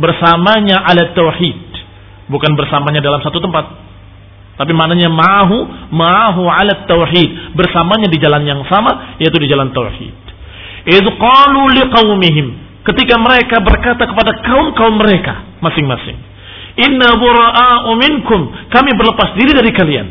[0.00, 1.68] Bersamanya ala tauhid.
[2.32, 3.87] Bukan bersamanya dalam satu tempat.
[4.58, 5.56] Tapi maknanya ma'ahu,
[5.94, 7.54] ma'ahu ala tauhid.
[7.54, 10.14] Bersamanya di jalan yang sama, yaitu di jalan tauhid.
[10.82, 12.46] Itu qalu liqaumihim.
[12.82, 16.18] Ketika mereka berkata kepada kaum-kaum mereka masing-masing.
[16.78, 18.50] Inna bura'a'u minkum.
[18.70, 20.06] Kami berlepas diri dari kalian.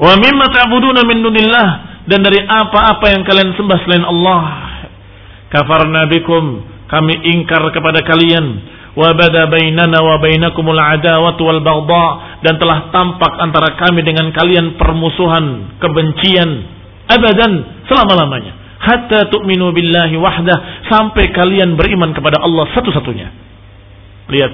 [0.00, 1.68] Wa mimma ta'buduna min dunillah
[2.08, 4.44] dan dari apa-apa yang kalian sembah selain Allah.
[5.52, 8.46] Kafarna bikum, kami ingkar kepada kalian.
[8.90, 12.06] Wa bada bainana wa bainakumul adawatu wal baghdha
[12.42, 16.50] dan telah tampak antara kami dengan kalian permusuhan, kebencian
[17.06, 18.58] abadan selama-lamanya.
[18.80, 23.28] Hatta tu'minu billahi wahdah sampai kalian beriman kepada Allah satu-satunya.
[24.30, 24.52] Lihat,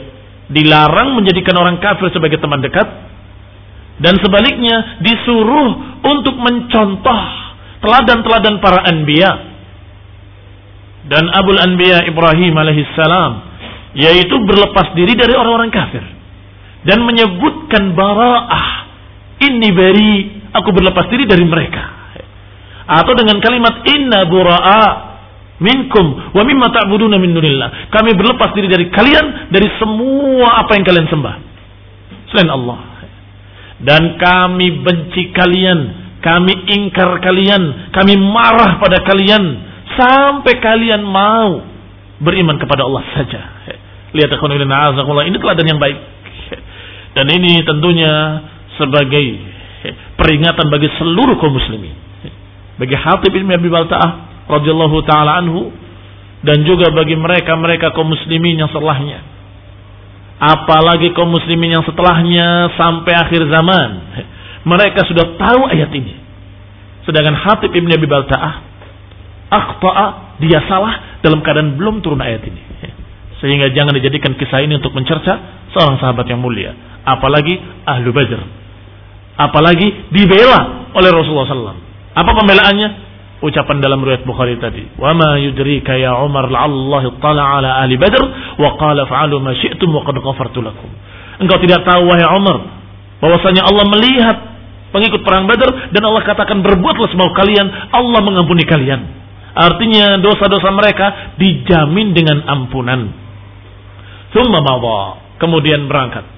[0.51, 2.87] dilarang menjadikan orang kafir sebagai teman dekat
[4.03, 7.23] dan sebaliknya disuruh untuk mencontoh
[7.81, 9.33] teladan-teladan para anbiya
[11.07, 13.56] dan Abul Anbiya Ibrahim alaihissalam
[13.97, 16.05] yaitu berlepas diri dari orang-orang kafir.
[16.87, 18.69] Dan menyebutkan bara'ah
[19.43, 20.15] ini beri
[20.53, 21.83] aku berlepas diri dari mereka.
[22.87, 24.85] Atau dengan kalimat inna bura'a
[25.59, 27.91] minkum wa mimma ta'buduna min dunillah.
[27.91, 31.37] Kami berlepas diri dari kalian dari semua apa yang kalian sembah.
[32.31, 32.81] Selain Allah.
[33.77, 35.79] Dan kami benci kalian,
[36.25, 39.45] kami ingkar kalian, kami marah pada kalian
[39.97, 41.61] sampai kalian mau
[42.21, 43.43] beriman kepada Allah saja.
[44.15, 45.99] Lihat ini teladan yang baik.
[47.17, 48.13] Dan ini tentunya
[48.77, 49.25] sebagai
[50.21, 51.95] peringatan bagi seluruh kaum muslimin.
[52.77, 55.73] Bagi Hatib bin Abi Balta'ah radhiyallahu taala anhu
[56.47, 59.37] dan juga bagi mereka-mereka kaum muslimin yang setelahnya
[60.37, 63.91] apalagi kaum muslimin yang setelahnya sampai akhir zaman
[64.69, 66.15] mereka sudah tahu ayat ini
[67.09, 68.55] sedangkan Hatib Ibn Abi Balta'ah
[69.49, 70.07] akhta'a
[70.45, 72.63] dia salah dalam keadaan belum turun ayat ini
[73.43, 76.73] sehingga jangan dijadikan kisah ini untuk mencerca seorang sahabat yang mulia
[77.05, 78.41] apalagi ahlu badr
[79.37, 81.79] apalagi dibela oleh Rasulullah SAW
[82.17, 82.89] apa pembelaannya
[83.45, 84.97] ucapan dalam riwayat Bukhari tadi.
[84.97, 88.23] Wa ma yudrika ya Umar la'allahu tala ala ahli Badr
[88.57, 90.89] wa qala fa'alu ma syi'tum wa qad ghafartu lakum.
[91.37, 92.57] Engkau tidak tahu wahai Umar
[93.21, 94.37] bahwasanya Allah melihat
[94.93, 99.05] pengikut perang Badar dan Allah katakan berbuatlah semau kalian, Allah mengampuni kalian.
[99.57, 103.26] Artinya dosa-dosa mereka dijamin dengan ampunan.
[104.37, 106.37] Thumma mawa, kemudian berangkat.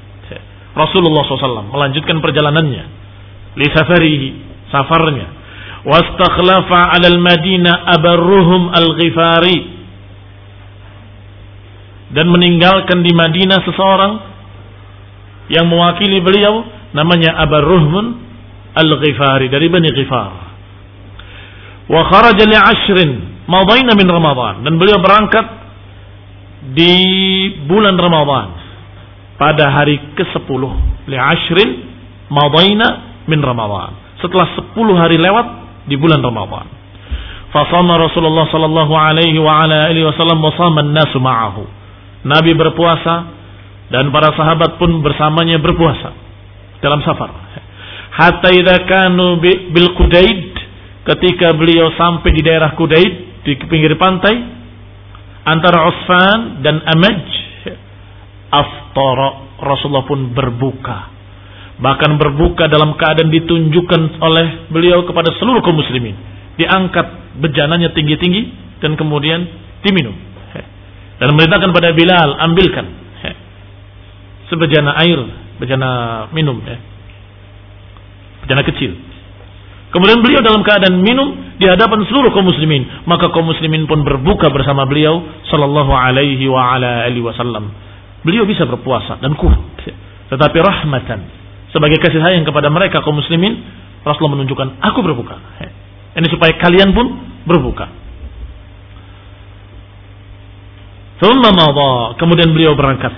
[0.79, 2.85] Rasulullah SAW melanjutkan perjalanannya.
[3.59, 4.29] Li safarihi,
[4.71, 5.27] safarnya.
[5.83, 9.59] Wastakhlafa 'ala al-Madinah Abarruhum al-Ghifari.
[12.15, 14.13] Dan meninggalkan di Madinah seseorang
[15.51, 16.63] yang mewakili beliau
[16.95, 18.07] namanya Abarruhmun
[18.79, 20.33] al-Ghifari dari Bani Ghifar.
[21.91, 23.11] Wa kharaja li ashrin
[23.51, 24.63] madaina min Ramadan.
[24.63, 25.68] Dan beliau berangkat
[26.75, 26.97] di
[27.65, 28.49] bulan Ramadan
[29.39, 30.63] pada hari ke-10
[31.09, 31.71] li ashrin
[32.29, 35.47] madaina min Ramadan setelah 10 hari lewat
[35.89, 36.67] di bulan Ramadan.
[37.49, 41.65] Fasama Rasulullah sallallahu alaihi wa ala alihi wasallam wa nasu ma'ahu.
[42.29, 43.15] Nabi berpuasa
[43.89, 46.13] dan para sahabat pun bersamanya berpuasa
[46.85, 47.33] dalam safar.
[48.13, 50.53] Hatta idza kanu bil Qudaid
[51.09, 54.58] ketika beliau sampai di daerah Qudaid di pinggir pantai
[55.49, 57.25] antara Usfan dan Amaj
[58.53, 59.29] aftara
[59.61, 60.99] Rasulullah pun berbuka.
[61.79, 66.15] Bahkan berbuka dalam keadaan ditunjukkan oleh beliau kepada seluruh kaum muslimin.
[66.59, 68.43] Diangkat bejananya tinggi-tinggi
[68.83, 69.47] dan kemudian
[69.87, 70.15] diminum.
[71.19, 72.87] Dan memerintahkan pada Bilal ambilkan.
[74.51, 75.19] Sebejana air
[75.59, 75.91] bejana
[76.33, 76.79] minum ya.
[78.47, 79.08] bejana kecil
[79.91, 84.53] kemudian beliau dalam keadaan minum di hadapan seluruh kaum muslimin maka kaum muslimin pun berbuka
[84.53, 87.73] bersama beliau sallallahu alaihi wa ala alihi wasallam
[88.23, 89.61] beliau bisa berpuasa dan kuat
[90.29, 93.61] tetapi rahmatan sebagai kasih sayang kepada mereka kaum muslimin,
[94.01, 95.37] Rasulullah menunjukkan aku berbuka.
[96.17, 97.07] Ini supaya kalian pun
[97.45, 97.87] berbuka.
[102.17, 103.13] Kemudian beliau berangkat.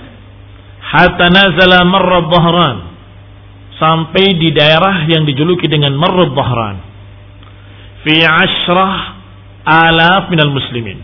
[0.83, 2.77] Hatta nazala marrad dhahran.
[3.81, 6.77] Sampai di daerah yang dijuluki dengan marrad dhahran.
[8.05, 8.93] Fi ashrah
[9.65, 11.01] alaf minal muslimin.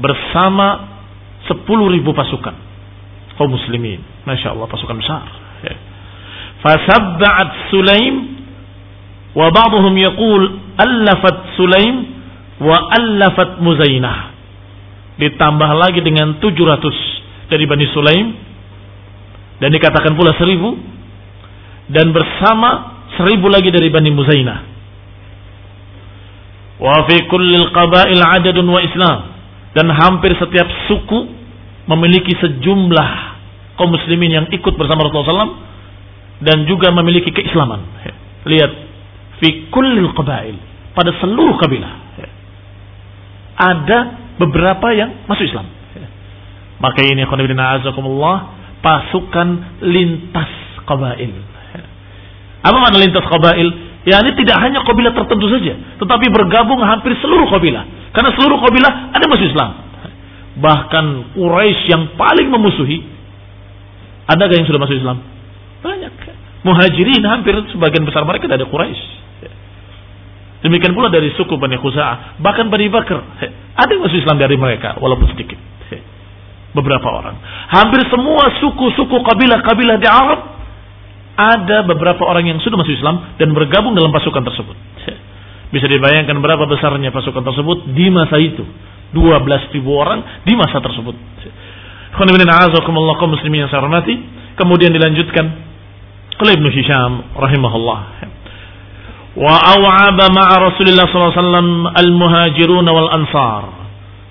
[0.00, 0.96] Bersama
[1.44, 2.56] sepuluh ribu pasukan
[3.36, 4.00] kaum muslimin.
[4.24, 5.28] Masya Allah pasukan besar.
[5.60, 5.76] Ya.
[6.64, 8.14] Fasabba'at Sulaim
[9.36, 9.94] wa ba'duhum
[10.80, 11.96] allafat Sulaim
[12.64, 14.32] wa allafat Muzainah.
[15.20, 18.26] Ditambah lagi dengan 700 dari Bani Sulaim
[19.60, 20.95] dan dikatakan pula seribu
[21.90, 24.58] dan bersama seribu lagi dari Bani Muzainah.
[26.76, 29.18] Wa fi kullil qabail adadun wa Islam
[29.72, 31.18] dan hampir setiap suku
[31.88, 33.10] memiliki sejumlah
[33.80, 35.56] kaum muslimin yang ikut bersama Rasulullah SAW
[36.42, 37.80] dan juga memiliki keislaman.
[38.44, 38.72] Lihat,
[39.40, 40.56] fi kullil qabail
[40.92, 42.06] pada seluruh kabilah
[43.56, 43.98] ada
[44.36, 45.66] beberapa yang masuk Islam.
[46.76, 48.52] Maka ini khonibina azakumullah
[48.84, 50.52] pasukan lintas
[50.84, 51.55] qabail.
[52.64, 53.68] Apa makna lintas qabail?
[54.06, 58.14] Ya ini tidak hanya kabilah tertentu saja, tetapi bergabung hampir seluruh kabilah.
[58.14, 59.70] Karena seluruh kabilah ada masuk Islam.
[60.62, 63.02] Bahkan Quraisy yang paling memusuhi,
[64.30, 65.18] ada yang sudah masuk Islam?
[65.82, 66.12] Banyak.
[66.62, 69.06] Muhajirin hampir sebagian besar mereka dari Quraisy.
[70.64, 73.22] Demikian pula dari suku Bani Khuza'ah, bahkan Bani Bakar.
[73.74, 75.58] Ada yang masuk Islam dari mereka, walaupun sedikit.
[76.78, 77.36] Beberapa orang.
[77.72, 80.55] Hampir semua suku-suku kabilah-kabilah di Arab
[81.36, 84.76] ada beberapa orang yang sudah masuk Islam dan bergabung dalam pasukan tersebut.
[85.68, 88.64] Bisa dibayangkan berapa besarnya pasukan tersebut di masa itu.
[89.12, 91.12] 12 ribu orang di masa tersebut.
[93.28, 94.16] muslimin yang saya hormati.
[94.56, 95.44] Kemudian dilanjutkan
[96.40, 98.00] oleh Ibnu Hisham rahimahullah.
[99.36, 103.64] Wa aw'aba ma'a Rasulullah SAW al-muhajirun wal ansar.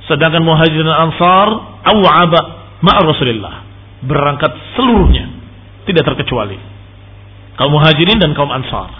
[0.09, 1.47] Sedangkan muhajirin dan ansar
[1.85, 2.39] aw'aba
[2.81, 3.61] ma'a Rasulullah.
[4.01, 5.29] Berangkat seluruhnya.
[5.85, 6.74] Tidak terkecuali
[7.55, 8.91] kaum muhajirin dan kaum ansar.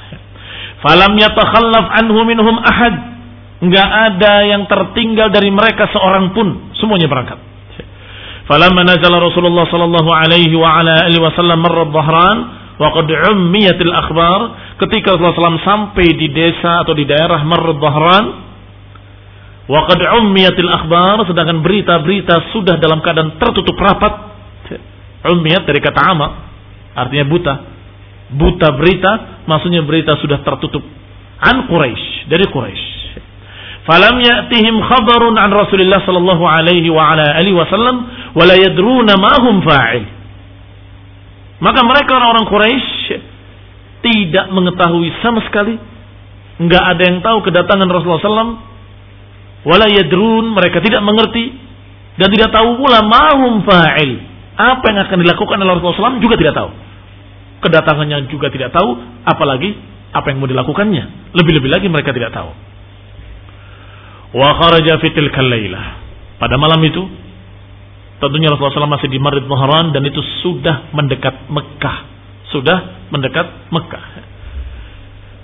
[0.84, 2.96] Falam yatakhallaf anhu minhum ahad.
[3.63, 7.39] Enggak ada yang tertinggal dari mereka seorang pun, semuanya berangkat.
[8.46, 12.38] Falamma nazala Rasulullah sallallahu alaihi wa ala alihi wasallam marra dhahran
[12.78, 14.39] wa qad ummiyatil akhbar
[14.86, 18.26] ketika Rasulullah SAW sampai di desa atau di daerah marra dhahran
[19.65, 24.13] wa qad ummiyatil akhbar sedangkan berita-berita sudah dalam keadaan tertutup rapat
[25.26, 26.28] ummiyat dari kata ama
[26.94, 27.54] artinya buta
[28.34, 30.82] buta berita, maksudnya berita sudah tertutup.
[31.42, 32.94] An Quraisy, dari Quraisy.
[33.86, 37.96] Falam ya'tihim khabarun an Rasulullah sallallahu alaihi wa ala alihi wasallam
[38.34, 40.04] wa la yadruna ma hum fa'il.
[41.62, 43.36] Maka mereka orang-orang Quraisy
[44.06, 45.82] tidak mengetahui sama sekali
[46.62, 48.54] enggak ada yang tahu kedatangan Rasulullah SAW
[49.66, 51.58] wala yadrun mereka tidak mengerti
[52.22, 54.22] dan tidak tahu pula mahum fa'il
[54.56, 56.70] apa yang akan dilakukan oleh Rasulullah SAW juga tidak tahu
[57.63, 58.89] kedatangannya juga tidak tahu,
[59.24, 59.76] apalagi
[60.15, 61.36] apa yang mau dilakukannya.
[61.36, 62.52] Lebih-lebih lagi mereka tidak tahu.
[64.36, 65.00] Wa kharaja.
[66.36, 67.04] Pada malam itu,
[68.20, 71.98] tentunya Rasulullah SAW masih di Marid Muharram dan itu sudah mendekat Mekah.
[72.52, 74.04] Sudah mendekat Mekah.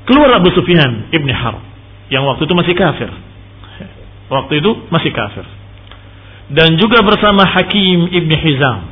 [0.08, 1.60] Keluar Abu Sufyan ibni Harb
[2.12, 3.12] yang waktu itu masih kafir.
[4.32, 5.43] Waktu itu masih kafir.
[6.52, 8.91] Dan juga bersama Hakim ibni Hizam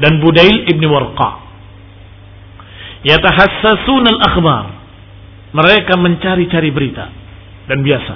[0.00, 1.47] dan Budail ibni Warqa
[3.06, 4.64] yatahassasun al-akhbar.
[5.48, 7.08] Mereka mencari-cari berita
[7.68, 8.14] dan biasa.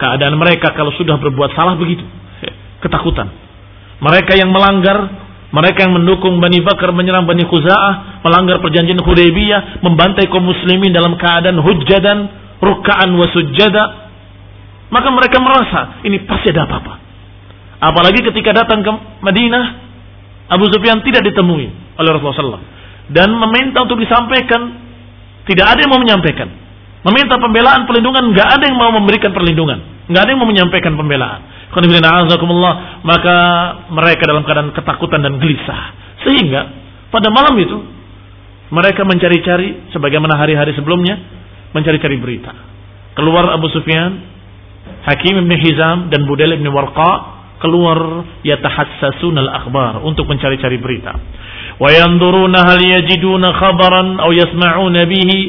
[0.00, 2.00] Keadaan mereka kalau sudah berbuat salah begitu,
[2.80, 3.28] ketakutan.
[4.00, 4.96] Mereka yang melanggar,
[5.52, 11.20] mereka yang mendukung Bani Bakar menyerang Bani Khuza'ah, melanggar perjanjian Hudaybiyah, membantai kaum muslimin dalam
[11.20, 12.18] keadaan hujjadan,
[12.64, 13.84] ruka'an wa sujjada,
[14.88, 16.94] maka mereka merasa ini pasti ada apa-apa.
[17.80, 19.64] Apalagi ketika datang ke Madinah,
[20.48, 21.68] Abu Sufyan tidak ditemui
[22.00, 22.79] oleh Rasulullah SAW
[23.10, 24.88] dan meminta untuk disampaikan.
[25.46, 26.46] Tidak ada yang mau menyampaikan.
[27.00, 31.40] Meminta pembelaan, perlindungan, nggak ada yang mau memberikan perlindungan, nggak ada yang mau menyampaikan pembelaan.
[33.02, 33.36] Maka
[33.88, 35.82] mereka dalam keadaan ketakutan dan gelisah.
[36.28, 36.60] Sehingga
[37.08, 37.78] pada malam itu
[38.70, 41.16] mereka mencari-cari sebagaimana hari-hari sebelumnya
[41.72, 42.52] mencari-cari berita.
[43.16, 44.20] Keluar Abu Sufyan,
[45.08, 51.12] Hakim bin Hizam dan Budail bin Warqa keluar yatahassasun al-akhbar untuk mencari-cari berita.
[51.76, 55.40] Wa yanzuruna hal yajiduna khabaran atau yasma'una bihi.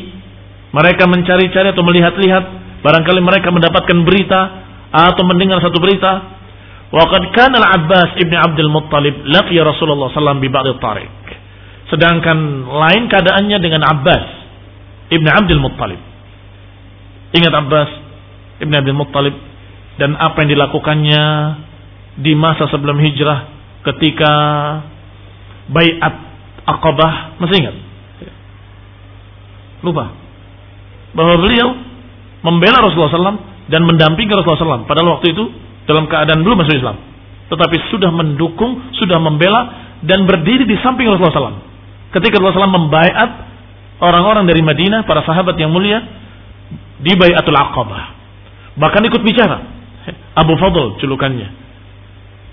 [0.71, 2.43] Mereka mencari-cari atau melihat-lihat
[2.84, 4.39] barangkali mereka mendapatkan berita
[4.91, 6.39] atau mendengar satu berita.
[6.91, 11.21] Wa qad kana al-Abbas ibn Abdul Muttalib laqiya Rasulullah sallallahu bi ba'd tariq
[11.91, 14.26] sedangkan lain keadaannya dengan Abbas
[15.12, 16.00] ibn Abdul Muttalib.
[17.36, 17.89] Ingat Abbas
[18.63, 19.36] ibn Abdul Muttalib
[20.00, 21.24] dan apa yang dilakukannya
[22.19, 23.47] di masa sebelum hijrah
[23.88, 24.32] ketika
[25.71, 26.15] Bayat
[26.67, 27.76] Aqabah, masih ingat?
[29.82, 30.13] Lupa.
[31.15, 31.74] Bahwa beliau
[32.45, 34.89] membela Rasulullah SAW dan mendampingi Rasulullah SAW.
[34.89, 35.43] Padahal waktu itu
[35.89, 36.97] dalam keadaan belum masuk Islam.
[37.52, 41.60] tetapi sudah mendukung, sudah membela dan berdiri di samping Rasulullah SAW.
[42.15, 43.30] Ketika Rasulullah SAW membaiat
[44.00, 46.00] orang-orang dari Madinah, para sahabat yang mulia
[47.04, 48.04] di Bayatul Aqabah.
[48.80, 49.58] Bahkan ikut bicara.
[50.32, 51.61] Abu Fadl julukannya.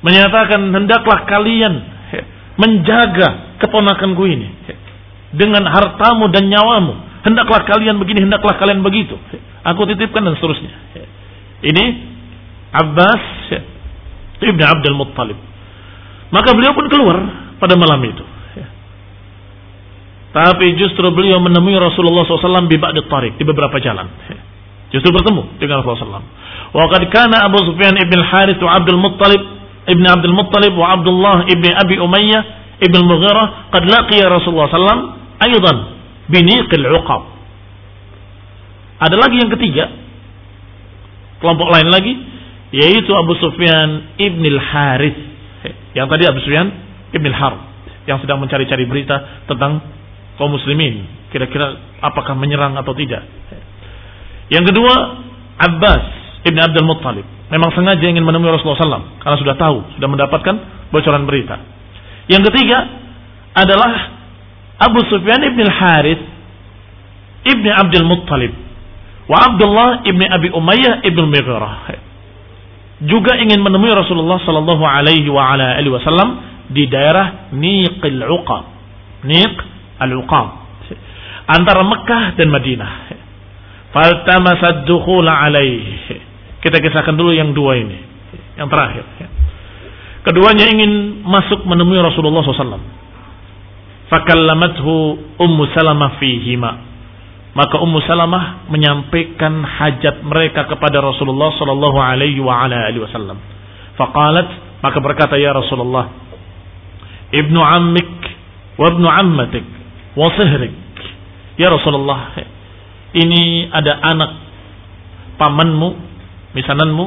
[0.03, 1.75] Menyatakan hendaklah kalian
[2.59, 4.49] menjaga keponakanku ini
[5.35, 9.19] dengan hartamu dan nyawamu Hendaklah kalian begini, hendaklah kalian begitu.
[9.67, 10.71] Aku titipkan dan seterusnya.
[11.67, 11.85] Ini
[12.71, 13.25] Abbas
[14.39, 15.39] Ibn Abdul Muttalib.
[16.31, 17.19] Maka beliau pun keluar
[17.59, 18.25] pada malam itu.
[20.29, 24.07] Tapi justru beliau menemui Rasulullah SAW di Ba'di Tariq, di beberapa jalan.
[24.95, 26.29] Justru bertemu dengan Rasulullah SAW.
[26.73, 29.58] Wa qad kana Abu Sufyan ibn Harith wa Abdul Muttalib
[29.89, 32.43] ibn Abdul Muttalib wa Abdullah ibn Abi Umayyah
[32.85, 35.03] ibn Mughirah qad laqiya Rasulullah SAW
[35.41, 35.77] aydan
[36.29, 37.23] biniqil uqab.
[38.99, 39.85] Ada lagi yang ketiga,
[41.39, 42.15] kelompok lain lagi,
[42.75, 45.19] yaitu Abu Sufyan ibn al-Harith.
[45.95, 46.67] Yang tadi Abu Sufyan
[47.15, 47.65] ibn al-Harith,
[48.11, 49.81] yang sedang mencari-cari berita tentang
[50.37, 51.07] kaum muslimin.
[51.31, 53.23] Kira-kira apakah menyerang atau tidak.
[54.51, 54.95] Yang kedua,
[55.59, 56.05] Abbas
[56.49, 57.38] ibn Abdul Muttalib.
[57.49, 59.25] Memang sengaja ingin menemui Rasulullah SAW.
[59.25, 60.55] Karena sudah tahu, sudah mendapatkan
[60.93, 61.57] bocoran berita.
[62.29, 62.79] Yang ketiga
[63.57, 63.93] adalah
[64.79, 66.23] Abu Sufyan ibn al-Harith
[67.49, 68.53] ibn Abdul Muttalib
[69.27, 72.05] wa Abdullah ibn Abi Umayyah ibn Mughirah
[73.09, 78.65] juga ingin menemui Rasulullah sallallahu alaihi wasallam di daerah Niqil Uqab.
[79.25, 79.55] Niq
[79.99, 80.49] al-Uqab
[81.49, 82.93] antara Mekah dan Madinah.
[83.95, 86.28] Faltamasad dukhula alaihi.
[86.59, 87.99] Kita kisahkan dulu yang dua ini.
[88.59, 89.05] Yang terakhir.
[90.27, 92.83] Keduanya ingin masuk menemui Rasulullah SAW.
[94.09, 94.93] Fakallamathu
[95.39, 96.73] Ummu Salamah fihima.
[97.55, 103.39] Maka Ummu Salamah menyampaikan hajat mereka kepada Rasulullah sallallahu alaihi wasallam.
[103.99, 106.29] Faqalat maka berkata ya Rasulullah
[107.29, 108.13] Ibnu ammik
[108.81, 109.65] wa ibnu ammatik
[110.17, 110.73] wa sihrik.
[111.61, 112.33] Ya Rasulullah
[113.13, 114.31] ini ada anak
[115.37, 115.89] pamanmu,
[116.57, 117.05] misananmu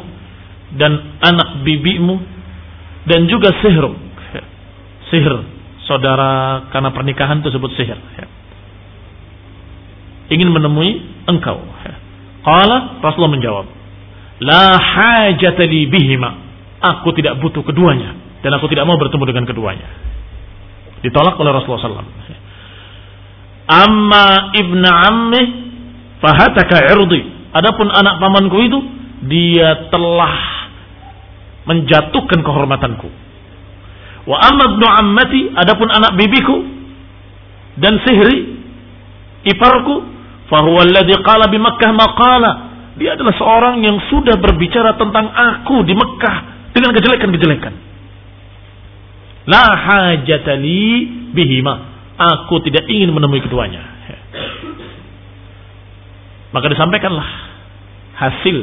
[0.77, 2.15] dan anak bibimu
[3.07, 3.97] dan juga sihruk.
[5.11, 5.33] Sihir
[5.89, 7.99] saudara karena pernikahan tersebut sihir.
[10.31, 11.59] Ingin menemui engkau.
[12.41, 13.65] Qala Rasulullah menjawab,
[14.41, 16.49] La hajata li bihima.
[16.81, 19.85] Aku tidak butuh keduanya dan aku tidak mau bertemu dengan keduanya.
[21.05, 22.09] Ditolak oleh Rasulullah SAW.
[23.69, 25.41] Amma ibna ammi
[26.17, 27.21] fahataka irdi.
[27.53, 28.79] Adapun anak pamanku itu
[29.25, 30.37] dia telah
[31.69, 33.21] menjatuhkan kehormatanku
[34.21, 36.57] Wa amma ibnu ammati adapun anak bibiku
[37.81, 38.61] dan sihri
[39.49, 39.95] iparku
[40.45, 42.51] fahuwa alladhi qala bi Makkah maqala.
[43.01, 46.37] Dia adalah seorang yang sudah berbicara tentang aku di Mekah
[46.75, 47.73] dengan kejelekan-kejelekan.
[49.49, 51.89] La hajatali bihima.
[52.21, 53.81] Aku tidak ingin menemui keduanya.
[56.51, 57.25] Maka disampaikanlah
[58.21, 58.57] hasil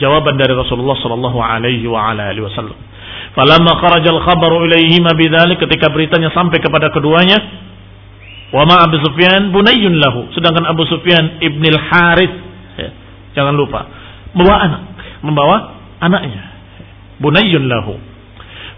[0.00, 2.76] jawaban dari Rasulullah sallallahu alaihi wa ala alihi wasallam.
[3.34, 7.38] Falamma kharajal khabaru ilaihima bidzalik ketika beritanya sampai kepada keduanya
[8.54, 12.34] wa ma Abu Sufyan bunayyun lahu sedangkan Abu Sufyan ibnil Harith
[12.78, 12.90] ya,
[13.34, 13.90] jangan lupa
[14.30, 14.82] membawa anak
[15.26, 15.56] membawa
[15.98, 16.42] anaknya
[17.18, 17.98] bunayyun lahu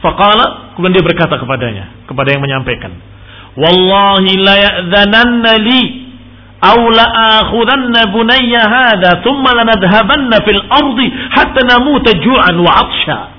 [0.00, 2.96] faqala kemudian dia berkata kepadanya kepada yang menyampaikan
[3.52, 6.05] wallahi la ya'dhananna li
[6.60, 7.06] aw la
[7.44, 13.36] akhudanna bunayya hadha thumma lanadhhabanna fil ardi hatta namuta ju'an wa 'atsha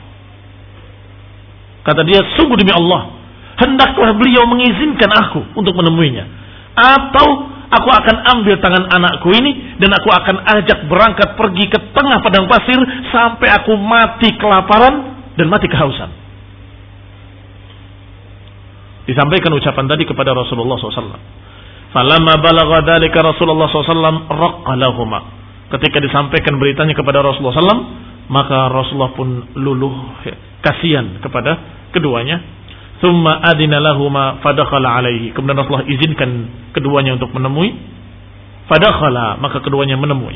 [1.88, 3.16] Kata dia, sungguh demi Allah,
[3.64, 6.28] hendaklah beliau mengizinkan aku untuk menemuinya.
[6.76, 12.20] Atau aku akan ambil tangan anakku ini dan aku akan ajak berangkat pergi ke tengah
[12.20, 12.76] padang pasir
[13.08, 16.12] sampai aku mati kelaparan dan mati kehausan.
[19.08, 21.47] Disampaikan ucapan tadi kepada Rasulullah SAW.
[21.96, 25.20] Falamma balagha dalika Rasulullah SAW raqalahuma.
[25.72, 27.84] Ketika disampaikan beritanya kepada Rasulullah SAW,
[28.28, 31.60] maka Rasulullah pun luluh ya, kasihan kepada
[31.96, 32.44] keduanya.
[32.98, 35.32] Thumma adina lahuma fadakhala alaihi.
[35.32, 36.30] Kemudian Rasulullah izinkan
[36.74, 37.72] keduanya untuk menemui.
[38.68, 40.36] Fadakhala, maka keduanya menemui.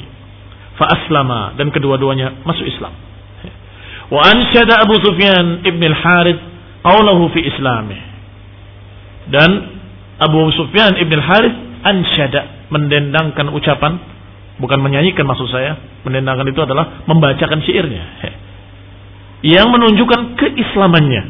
[0.79, 2.95] Fa aslama dan kedua-duanya masuk Islam.
[4.11, 6.39] Wa ansyada Abu Sufyan ibn al-Harith
[6.83, 7.99] qawlahu fi islamih.
[9.31, 9.80] Dan
[10.21, 13.97] Abu Sufyan ibn al-Harith ansyada mendendangkan ucapan
[14.61, 18.03] bukan menyanyikan maksud saya mendendangkan itu adalah membacakan syairnya
[19.41, 21.23] yang menunjukkan keislamannya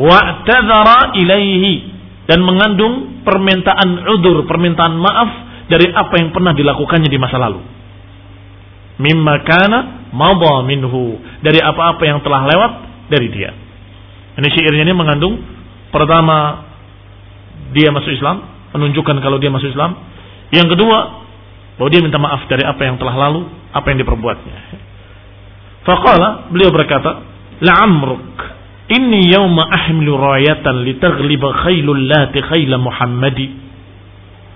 [0.00, 5.30] wa'tadzara ilaihi dan mengandung permintaan udur, permintaan maaf
[5.68, 7.60] dari apa yang pernah dilakukannya di masa lalu.
[8.94, 9.78] Mimma kana
[10.14, 12.72] madha minhu, dari apa-apa yang telah lewat
[13.12, 13.50] dari dia.
[14.40, 15.34] Ini syairnya ini mengandung
[15.92, 16.64] pertama
[17.74, 19.98] dia masuk Islam, menunjukkan kalau dia masuk Islam.
[20.54, 20.98] Yang kedua,
[21.74, 24.56] bahwa dia minta maaf dari apa yang telah lalu, apa yang diperbuatnya.
[25.82, 27.26] Faqala, beliau berkata,
[27.60, 28.38] La'amruk,
[28.94, 33.48] inni yawma ahmilu rayatan litaghliba khailul lati khayla Muhammadi.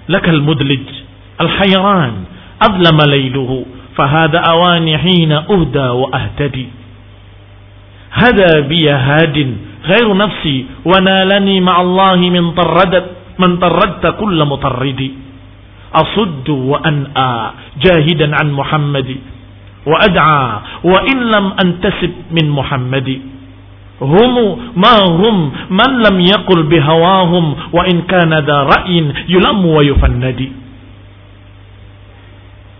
[0.08, 0.88] Lakal mudlij,
[1.36, 2.14] al-hayran,
[2.62, 3.66] adlama layluhu,
[3.98, 6.77] fahada awani hina uhda wa ahtadi
[8.10, 15.26] hada biya hadin ghairu nafsi wa nalani ma'allahi min tarradat man tarradta kulla mutarridi.
[15.88, 17.30] Asuddu wa an'a
[17.80, 19.16] jahidan an muhammadi
[19.88, 20.44] wa ad'a
[20.84, 23.16] wa in lam antasib min muhammadi.
[23.98, 25.36] Humu ma hum
[25.72, 28.68] man lam yaqul bihawahum wa in kana dha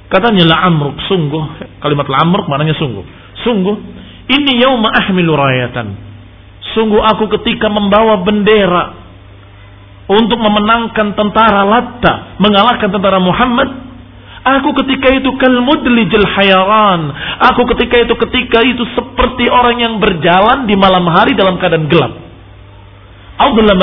[0.09, 1.45] katanya la amruk sungguh.
[1.81, 3.05] Kalimat la amruk maknanya sungguh.
[3.45, 3.77] Sungguh
[4.29, 6.09] ini yauma ahmilu rayatan
[6.77, 8.93] Sungguh aku ketika membawa bendera
[10.09, 13.69] untuk memenangkan tentara Latta, mengalahkan tentara Muhammad,
[14.45, 17.13] aku ketika itu kal mudlijil hayaran.
[17.53, 22.13] Aku ketika itu ketika itu seperti orang yang berjalan di malam hari dalam keadaan gelap.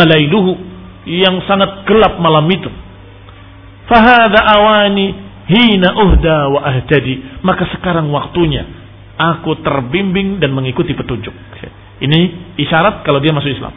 [0.05, 0.53] Lailuhu
[1.09, 2.69] yang sangat gelap malam itu.
[3.85, 5.13] Fahada awani
[5.45, 7.43] hina uhda wa ahtadi.
[7.45, 8.84] Maka sekarang waktunya
[9.15, 11.33] aku terbimbing dan mengikuti petunjuk.
[12.03, 12.19] Ini
[12.59, 13.73] isyarat kalau dia masuk Islam.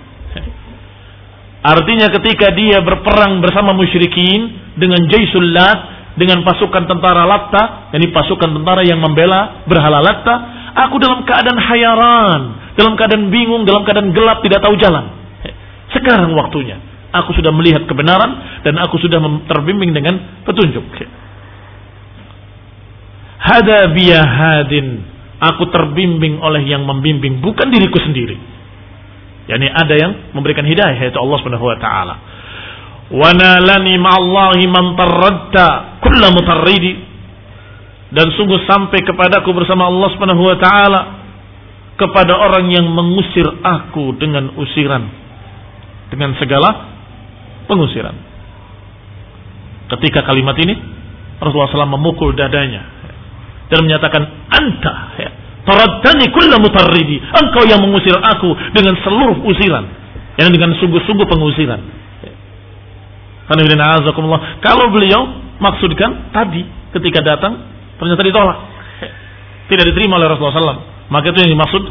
[1.58, 5.78] Artinya ketika dia berperang bersama musyrikin dengan Jaisul Lat,
[6.18, 10.34] dengan pasukan tentara Latta, ini pasukan tentara yang membela berhala Latta,
[10.86, 12.40] aku dalam keadaan hayaran,
[12.74, 15.14] dalam keadaan bingung, dalam keadaan gelap, tidak tahu jalan.
[15.94, 16.78] Sekarang waktunya.
[17.08, 19.16] Aku sudah melihat kebenaran dan aku sudah
[19.48, 20.84] terbimbing dengan petunjuk.
[23.40, 28.34] Hada biyahadin Aku terbimbing oleh yang membimbing, bukan diriku sendiri.
[29.48, 32.14] Yani ada yang memberikan hidayah yaitu Allah Subhanahu wa taala.
[33.08, 35.68] Wa ma'allahi man tarradda
[36.04, 37.06] kulla mutarridi.
[38.08, 41.00] Dan sungguh sampai kepadaku bersama Allah Subhanahu wa taala
[41.98, 45.28] kepada orang yang mengusir aku dengan usiran
[46.08, 46.70] dengan segala
[47.68, 48.16] pengusiran.
[49.88, 50.76] Ketika kalimat ini
[51.40, 52.82] Rasulullah SAW memukul dadanya
[53.68, 55.30] dan menyatakan anta ya.
[55.68, 57.20] Taraddani kulla mutarridi.
[57.20, 59.84] Engkau yang mengusir aku dengan seluruh usiran.
[60.40, 61.80] Yang dengan sungguh-sungguh pengusiran.
[64.64, 65.20] Kalau beliau
[65.60, 66.64] maksudkan tadi
[66.96, 67.52] ketika datang
[68.00, 68.58] ternyata ditolak.
[69.68, 71.82] Tidak diterima oleh Rasulullah SAW maka itu yang dimaksud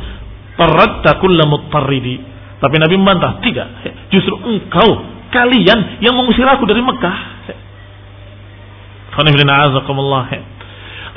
[0.57, 2.17] taradda kulla mutarridi.
[2.57, 3.69] Tapi Nabi membantah tidak
[4.09, 7.17] justru engkau kalian yang mengusir aku dari Mekah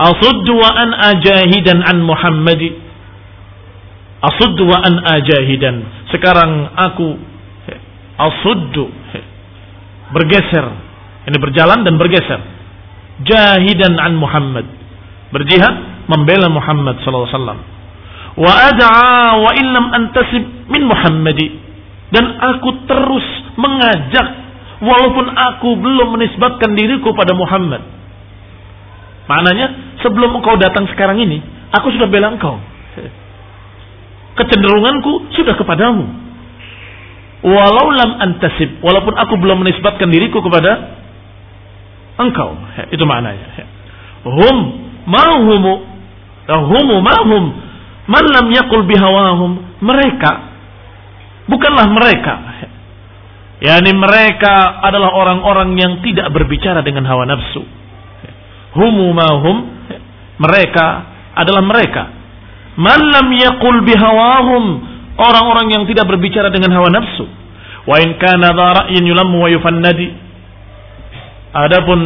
[0.00, 2.72] Asuddu wa an ajahidan an Muhammadi.
[4.24, 6.08] Asuddu wa an ajahidan.
[6.08, 7.20] Sekarang aku
[8.16, 8.88] asuddu
[10.16, 10.66] bergeser.
[11.28, 12.40] Ini berjalan dan bergeser.
[13.28, 14.64] Jahidan an Muhammad.
[15.36, 17.60] Berjihad membela Muhammad sallallahu alaihi wasallam.
[18.40, 21.48] Wa ad'a wa illam antasib min Muhammadi.
[22.08, 23.26] Dan aku terus
[23.60, 24.28] mengajak
[24.80, 27.99] walaupun aku belum menisbatkan diriku pada Muhammad
[29.28, 31.42] Maknanya sebelum engkau datang sekarang ini,
[31.74, 32.56] aku sudah bela engkau.
[34.38, 36.04] Kecenderunganku sudah kepadamu.
[37.40, 40.96] Walau lam antasib, walaupun aku belum menisbatkan diriku kepada
[42.20, 42.56] engkau.
[42.92, 43.64] Itu maknanya.
[44.28, 45.74] Hum mahumu
[46.48, 47.44] humu mahum
[48.10, 50.50] man lam yakul bihawahum mereka
[51.46, 52.34] bukanlah mereka
[53.60, 57.62] yakni mereka adalah orang-orang yang tidak berbicara dengan hawa nafsu
[58.74, 59.56] humu mahum
[60.40, 60.86] mereka
[61.36, 62.02] adalah mereka.
[62.80, 64.64] Man lam yaqul bihawahum.
[65.20, 67.28] Orang-orang yang tidak berbicara dengan hawa nafsu.
[67.84, 70.08] Wa in kana dha ra'yin yulammu wa yufannadi.
[71.50, 72.00] Adapun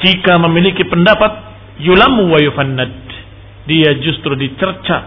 [0.00, 1.32] jika memiliki pendapat
[1.82, 2.92] yulammu wa yufannad.
[3.68, 5.04] Dia justru dicerca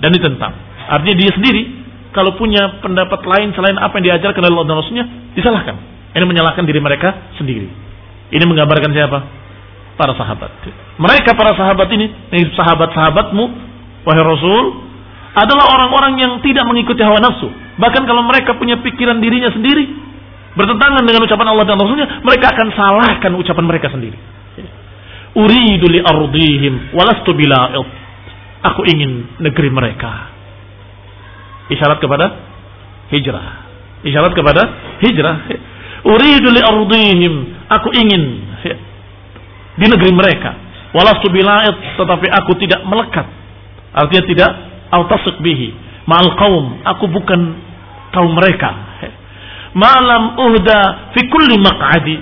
[0.00, 0.56] dan ditentang.
[0.88, 1.62] Artinya dia sendiri
[2.16, 5.04] kalau punya pendapat lain selain apa yang diajarkan oleh Allah dan Rasulnya
[5.36, 5.76] disalahkan.
[6.16, 7.83] Ini menyalahkan diri mereka sendiri
[8.34, 9.18] ini menggambarkan siapa?
[9.94, 10.50] Para sahabat.
[10.98, 12.10] Mereka para sahabat ini,
[12.58, 13.44] sahabat-sahabatmu,
[14.02, 14.64] wahai Rasul,
[15.38, 17.46] adalah orang-orang yang tidak mengikuti hawa nafsu.
[17.78, 19.86] Bahkan kalau mereka punya pikiran dirinya sendiri,
[20.58, 24.18] bertentangan dengan ucapan Allah dan Rasulnya, mereka akan salahkan ucapan mereka sendiri.
[25.34, 27.34] Uridu li ardihim walastu.
[28.64, 30.30] Aku ingin negeri mereka.
[31.70, 32.26] Isyarat kepada
[33.14, 33.46] hijrah.
[34.06, 34.62] Isyarat kepada
[35.02, 35.36] hijrah.
[36.04, 37.34] Uridu li ardihim.
[37.72, 38.22] Aku ingin
[38.60, 38.76] ya,
[39.80, 40.52] di negeri mereka.
[40.92, 41.96] Walastu bila'id.
[41.96, 43.26] Tetapi aku tidak melekat.
[43.94, 44.50] Artinya tidak
[44.92, 45.72] autasuk bihi.
[46.04, 47.40] Ma'al kaum, aku bukan
[48.12, 48.70] kaum mereka.
[49.74, 52.16] Malam uhda fi kulli maq'adi.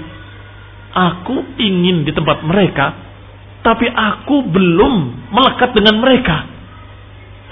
[0.93, 2.93] Aku ingin di tempat mereka,
[3.65, 4.95] tapi aku belum
[5.33, 6.49] melekat dengan mereka.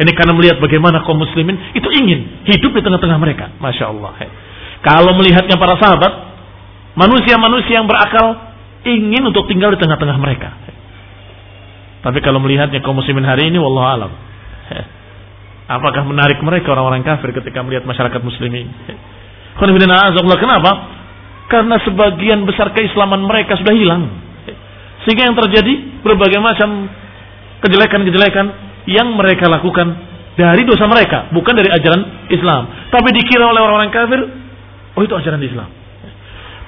[0.00, 3.52] Ini karena melihat bagaimana kaum muslimin itu ingin hidup di tengah-tengah mereka.
[3.60, 4.12] Masya Allah.
[4.80, 6.12] Kalau melihatnya para sahabat,
[6.96, 8.36] manusia-manusia yang berakal
[8.88, 10.56] ingin untuk tinggal di tengah-tengah mereka.
[12.00, 14.12] Tapi kalau melihatnya kaum muslimin hari ini, wallahu alam.
[15.70, 18.72] Apakah menarik mereka orang-orang kafir ketika melihat masyarakat muslimin?
[19.60, 20.72] Kenapa?
[21.46, 24.08] Karena sebagian besar keislaman mereka sudah hilang.
[25.04, 26.88] Sehingga yang terjadi berbagai macam
[27.60, 28.46] kejelekan-kejelekan
[28.88, 29.92] yang mereka lakukan
[30.40, 32.88] dari dosa mereka, bukan dari ajaran Islam.
[32.88, 34.20] Tapi dikira oleh orang-orang kafir,
[35.00, 35.68] oh itu ajaran Islam.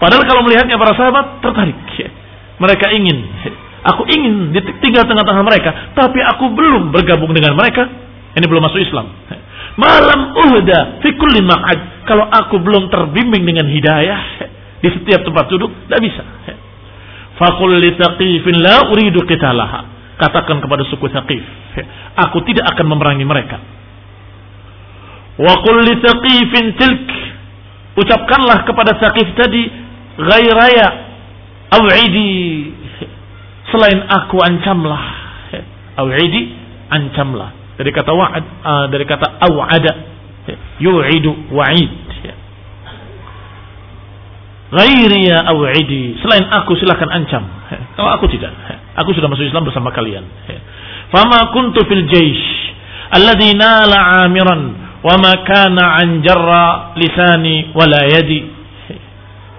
[0.00, 1.76] Padahal kalau melihatnya para sahabat tertarik.
[2.56, 3.18] Mereka ingin,
[3.84, 7.84] aku ingin tinggal tengah-tengah mereka, tapi aku belum bergabung dengan mereka.
[8.32, 9.12] Ini belum masuk Islam.
[9.76, 12.08] Malam uhda fi kulli ma'ad.
[12.08, 14.20] Kalau aku belum terbimbing dengan hidayah
[14.82, 16.22] di setiap tempat duduk, tidak bisa.
[17.38, 19.92] Fakul li taqifin la uridu qitalaha.
[20.18, 21.42] Katakan kepada suku Thaqif,
[22.14, 23.58] aku tidak akan memerangi mereka.
[25.40, 25.94] Wa qul li
[26.78, 27.08] tilk.
[27.92, 29.68] Ucapkanlah kepada Thaqif tadi,
[30.16, 30.88] ghairaya
[31.76, 32.72] aw'idi.
[33.68, 35.02] Selain aku ancamlah.
[36.00, 36.42] Aw'idi
[36.88, 37.76] ancamlah.
[37.76, 39.92] Dari kata wa'ad uh, dari kata aw'ada
[40.80, 41.92] yu'idu wa'id.
[44.72, 46.16] Ghairiya aw'idi.
[46.24, 47.44] Selain aku silakan ancam.
[47.92, 48.56] Kalau aku tidak
[48.96, 50.24] aku sudah masuk Islam bersama kalian.
[51.12, 52.44] Fama kuntu fil jaysh
[53.12, 54.60] alladhi nala amiran
[55.02, 58.62] wa ma kana an jarra lisani wala yadi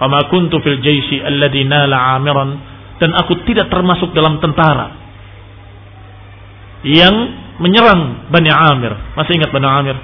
[0.03, 2.59] Fama kuntu fil jaisi alladhi nala amiran
[2.99, 4.91] dan aku tidak termasuk dalam tentara
[6.83, 7.15] yang
[7.63, 8.91] menyerang Bani Amir.
[9.15, 9.95] Masih ingat Bani Amir?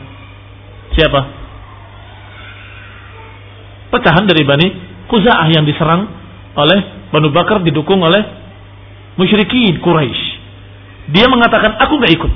[0.95, 1.21] Siapa?
[3.91, 4.67] Pecahan dari Bani
[5.11, 6.07] Kuza'ah yang diserang
[6.55, 8.23] oleh Banu Bakar didukung oleh
[9.19, 10.23] musyrikin Quraisy.
[11.11, 12.31] Dia mengatakan aku nggak ikut.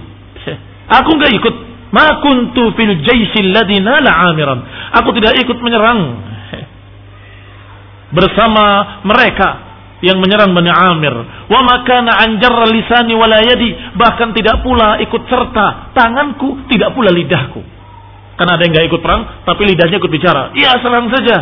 [0.99, 1.55] Aku nggak ikut.
[1.93, 4.59] Ma kuntu fil jaisi alladhi nala amiran.
[4.97, 5.99] Aku tidak ikut menyerang
[8.13, 8.65] bersama
[9.05, 9.49] mereka
[10.03, 11.15] yang menyerang Bani Amir.
[11.47, 17.61] Wa makana anjar lisani walayadi bahkan tidak pula ikut serta tanganku, tidak pula lidahku.
[18.33, 20.51] Karena ada yang nggak ikut perang, tapi lidahnya ikut bicara.
[20.57, 21.37] Iya serang saja.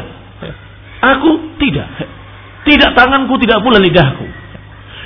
[1.01, 1.87] Aku tidak.
[2.61, 4.27] Tidak tanganku, tidak pula lidahku.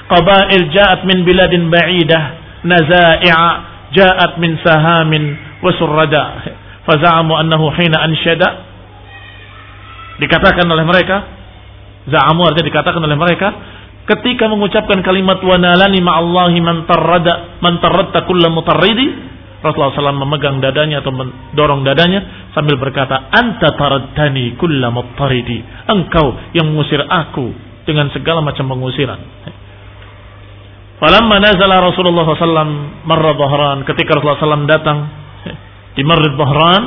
[0.06, 2.24] Qabail ja'at min biladin ba'idah
[2.68, 5.24] naza'i'a ja'at min sahamin
[5.64, 6.24] wa surrada.
[6.84, 8.50] Faza'amu annahu hina ansyada.
[10.20, 11.18] Dikatakan oleh mereka,
[12.06, 13.50] Za'amu artinya dikatakan oleh mereka
[14.06, 19.34] ketika mengucapkan kalimat wa nalani ma'allahi man tarrada man tarradta kulla mutarridi
[19.66, 25.58] Rasulullah SAW memegang dadanya atau mendorong dadanya sambil berkata anta taraddani kulla mutarridi
[25.90, 27.50] engkau yang mengusir aku
[27.90, 29.18] dengan segala macam pengusiran
[30.96, 34.98] Falamma nazala Rasulullah SAW marra Bahran ketika Rasulullah SAW datang
[35.96, 36.84] di Marrid Bahran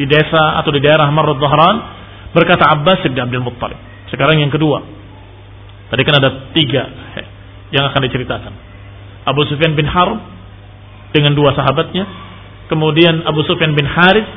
[0.00, 1.76] di desa atau di daerah Marrid Bahran
[2.32, 4.78] berkata Abbas bin Abdul Muttalib sekarang yang kedua.
[5.90, 6.82] Tadi kan ada tiga
[7.74, 8.52] yang akan diceritakan.
[9.26, 10.22] Abu Sufyan bin Harb
[11.10, 12.06] dengan dua sahabatnya.
[12.70, 14.30] Kemudian Abu Sufyan bin Harith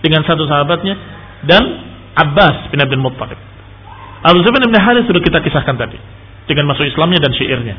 [0.00, 0.94] dengan satu sahabatnya.
[1.44, 1.62] Dan
[2.16, 3.36] Abbas bin Abdul Muttalib.
[4.24, 6.00] Abu Sufyan bin Harith sudah kita kisahkan tadi.
[6.46, 7.76] Dengan masuk Islamnya dan syairnya.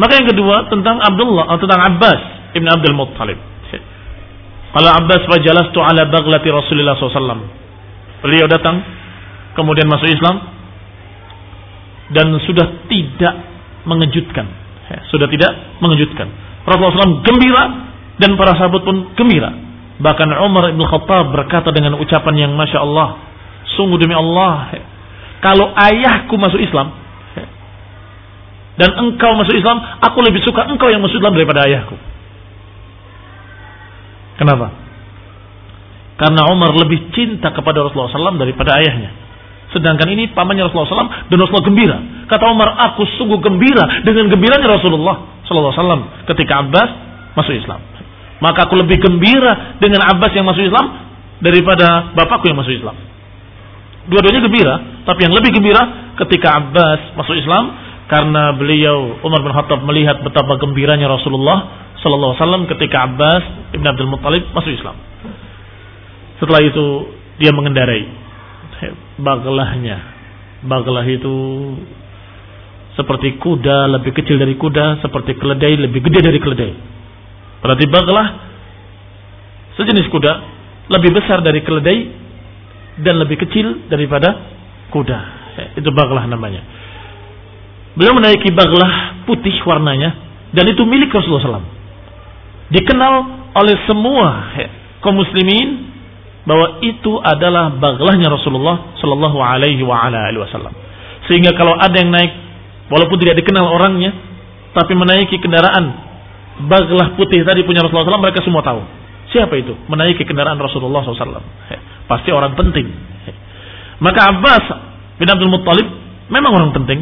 [0.00, 2.20] Maka yang kedua tentang Abdullah atau tentang Abbas
[2.56, 3.38] bin Abdul Muttalib.
[4.72, 7.44] Kalau Abbas wajalastu ala baglati Rasulullah SAW.
[8.24, 8.80] Beliau datang
[9.52, 10.36] kemudian masuk Islam
[12.12, 13.34] dan sudah tidak
[13.88, 14.46] mengejutkan
[14.88, 16.28] ya, sudah tidak mengejutkan
[16.68, 17.64] Rasulullah SAW gembira
[18.20, 19.50] dan para sahabat pun gembira
[19.98, 23.18] bahkan Umar bin Khattab berkata dengan ucapan yang Masya Allah
[23.74, 24.82] sungguh demi Allah ya,
[25.42, 27.01] kalau ayahku masuk Islam
[28.80, 31.96] dan engkau masuk Islam aku lebih suka engkau yang masuk Islam daripada ayahku
[34.40, 34.72] kenapa?
[36.16, 39.22] karena Umar lebih cinta kepada Rasulullah SAW daripada ayahnya
[39.72, 41.96] Sedangkan ini pamannya Rasulullah SAW dan Rasulullah gembira.
[42.28, 46.88] Kata Umar, aku sungguh gembira dengan gembiranya Rasulullah SAW ketika Abbas
[47.32, 47.80] masuk Islam.
[48.44, 50.86] Maka aku lebih gembira dengan Abbas yang masuk Islam
[51.40, 52.96] daripada bapakku yang masuk Islam.
[54.12, 54.74] Dua-duanya gembira,
[55.08, 57.72] tapi yang lebih gembira ketika Abbas masuk Islam
[58.12, 63.88] karena beliau Umar bin Khattab melihat betapa gembiranya Rasulullah Sallallahu Alaihi Wasallam ketika Abbas ibn
[63.88, 65.00] Abdul Muttalib masuk Islam.
[66.36, 67.08] Setelah itu
[67.40, 68.04] dia mengendarai
[69.16, 69.96] baglahnya.
[70.68, 71.32] Baglah itu
[73.00, 76.72] seperti kuda, lebih kecil dari kuda, seperti keledai, lebih gede dari keledai.
[77.64, 78.26] Berarti baglah
[79.80, 80.32] sejenis kuda
[80.92, 81.98] lebih besar dari keledai
[83.00, 84.36] dan lebih kecil daripada
[84.92, 85.18] kuda.
[85.56, 86.81] Ya, itu baglah namanya.
[87.92, 90.16] Beliau menaiki baglah putih warnanya
[90.56, 91.68] dan itu milik Rasulullah SAW.
[92.72, 93.14] Dikenal
[93.52, 94.28] oleh semua
[95.04, 95.92] kaum muslimin
[96.48, 100.72] bahwa itu adalah baglahnya Rasulullah Sallallahu Alaihi Wasallam.
[101.28, 102.32] Sehingga kalau ada yang naik,
[102.90, 104.10] walaupun tidak dikenal orangnya,
[104.72, 105.84] tapi menaiki kendaraan
[106.66, 108.82] baglah putih tadi punya Rasulullah SAW, mereka semua tahu
[109.32, 111.40] siapa itu menaiki kendaraan Rasulullah SAW.
[112.06, 112.86] Pasti orang penting.
[114.04, 114.64] Maka Abbas
[115.16, 115.88] bin Abdul Muttalib
[116.28, 117.00] memang orang penting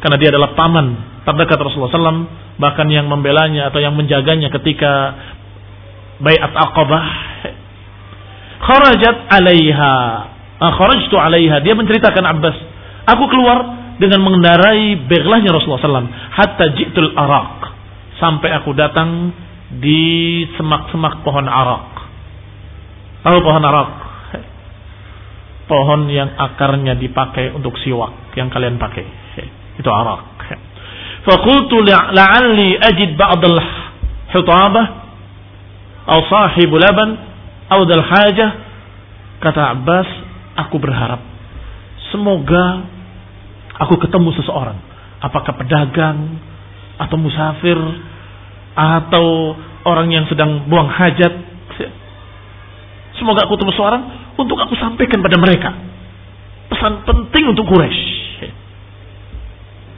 [0.00, 0.86] karena dia adalah paman
[1.28, 2.24] terdekat Rasulullah SAW
[2.56, 4.92] bahkan yang membelanya atau yang menjaganya ketika
[6.20, 7.04] bayat Aqabah
[8.60, 9.96] kharajat alaiha.
[10.60, 11.64] Ah, kharajtu alaiha.
[11.64, 12.56] Dia menceritakan Abbas
[13.08, 17.68] aku keluar dengan mengendarai beglahnya Rasulullah SAW hatta jitul arak
[18.16, 19.32] sampai aku datang
[19.76, 21.86] di semak-semak pohon arak
[23.22, 23.90] tahu pohon arak
[25.70, 29.04] pohon yang akarnya dipakai untuk siwak yang kalian pakai
[29.80, 30.20] itu arak.
[31.20, 33.60] Fakultu la'alli ajid ba'dal
[34.32, 34.86] hutabah
[36.08, 37.16] atau sahibu laban
[37.68, 38.50] atau dal hajah
[39.40, 40.08] kata Abbas
[40.58, 41.20] aku berharap
[42.10, 42.84] semoga
[43.78, 44.78] aku ketemu seseorang.
[45.20, 46.40] Apakah pedagang
[46.96, 47.76] atau musafir
[48.76, 51.32] atau orang yang sedang buang hajat.
[53.16, 54.02] Semoga aku ketemu seorang
[54.40, 55.70] untuk aku sampaikan pada mereka.
[56.72, 58.19] Pesan penting untuk Quraisy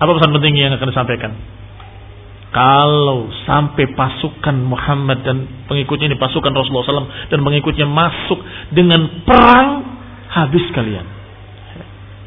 [0.03, 1.31] apa pesan penting yang akan disampaikan?
[2.53, 8.37] Kalau sampai pasukan Muhammad dan pengikutnya ini pasukan Rasulullah SAW dan pengikutnya masuk
[8.75, 9.81] dengan perang,
[10.27, 11.07] habis kalian.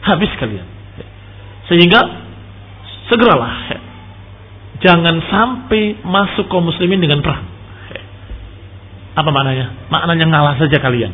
[0.02, 0.66] Habis kalian.
[1.68, 2.00] Sehingga
[3.12, 3.54] segeralah.
[4.82, 7.46] Jangan sampai masuk kaum muslimin dengan perang.
[9.16, 9.92] Apa maknanya?
[9.94, 11.12] Maknanya ngalah saja kalian.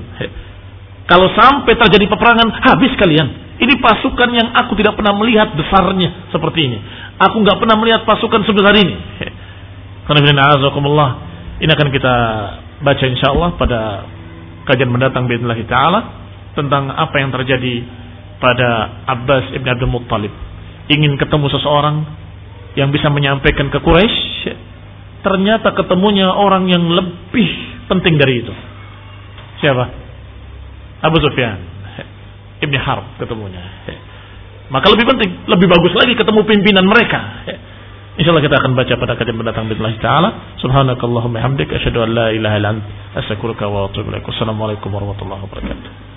[1.12, 3.59] Kalau sampai terjadi peperangan, habis kalian.
[3.59, 6.80] Ini pasukan yang aku tidak pernah melihat besarnya seperti ini.
[7.20, 8.95] Aku nggak pernah melihat pasukan sebesar ini.
[11.62, 12.16] Ini akan kita
[12.82, 13.80] baca insya Allah pada
[14.66, 15.99] kajian mendatang Bismillah Ta'ala
[16.57, 17.86] tentang apa yang terjadi
[18.41, 20.34] pada Abbas ibn Abdul Muttalib.
[20.89, 22.01] Ingin ketemu seseorang
[22.74, 24.57] yang bisa menyampaikan ke Quraisy,
[25.22, 27.51] ternyata ketemunya orang yang lebih
[27.91, 28.53] penting dari itu.
[29.62, 30.00] Siapa?
[31.01, 31.57] Abu Sufyan.
[32.61, 33.61] Ibni Harb ketemunya.
[34.69, 37.43] Maka lebih penting, lebih bagus lagi ketemu pimpinan mereka.
[38.21, 40.29] Insya Allah kita akan baca pada kajian mendatang bismillah taala.
[40.61, 44.23] Subhanakallahumma hamdik asyhadu an la ilaha ilaik.
[44.23, 46.11] Wassalamualaikum warahmatullahi wabarakatuh.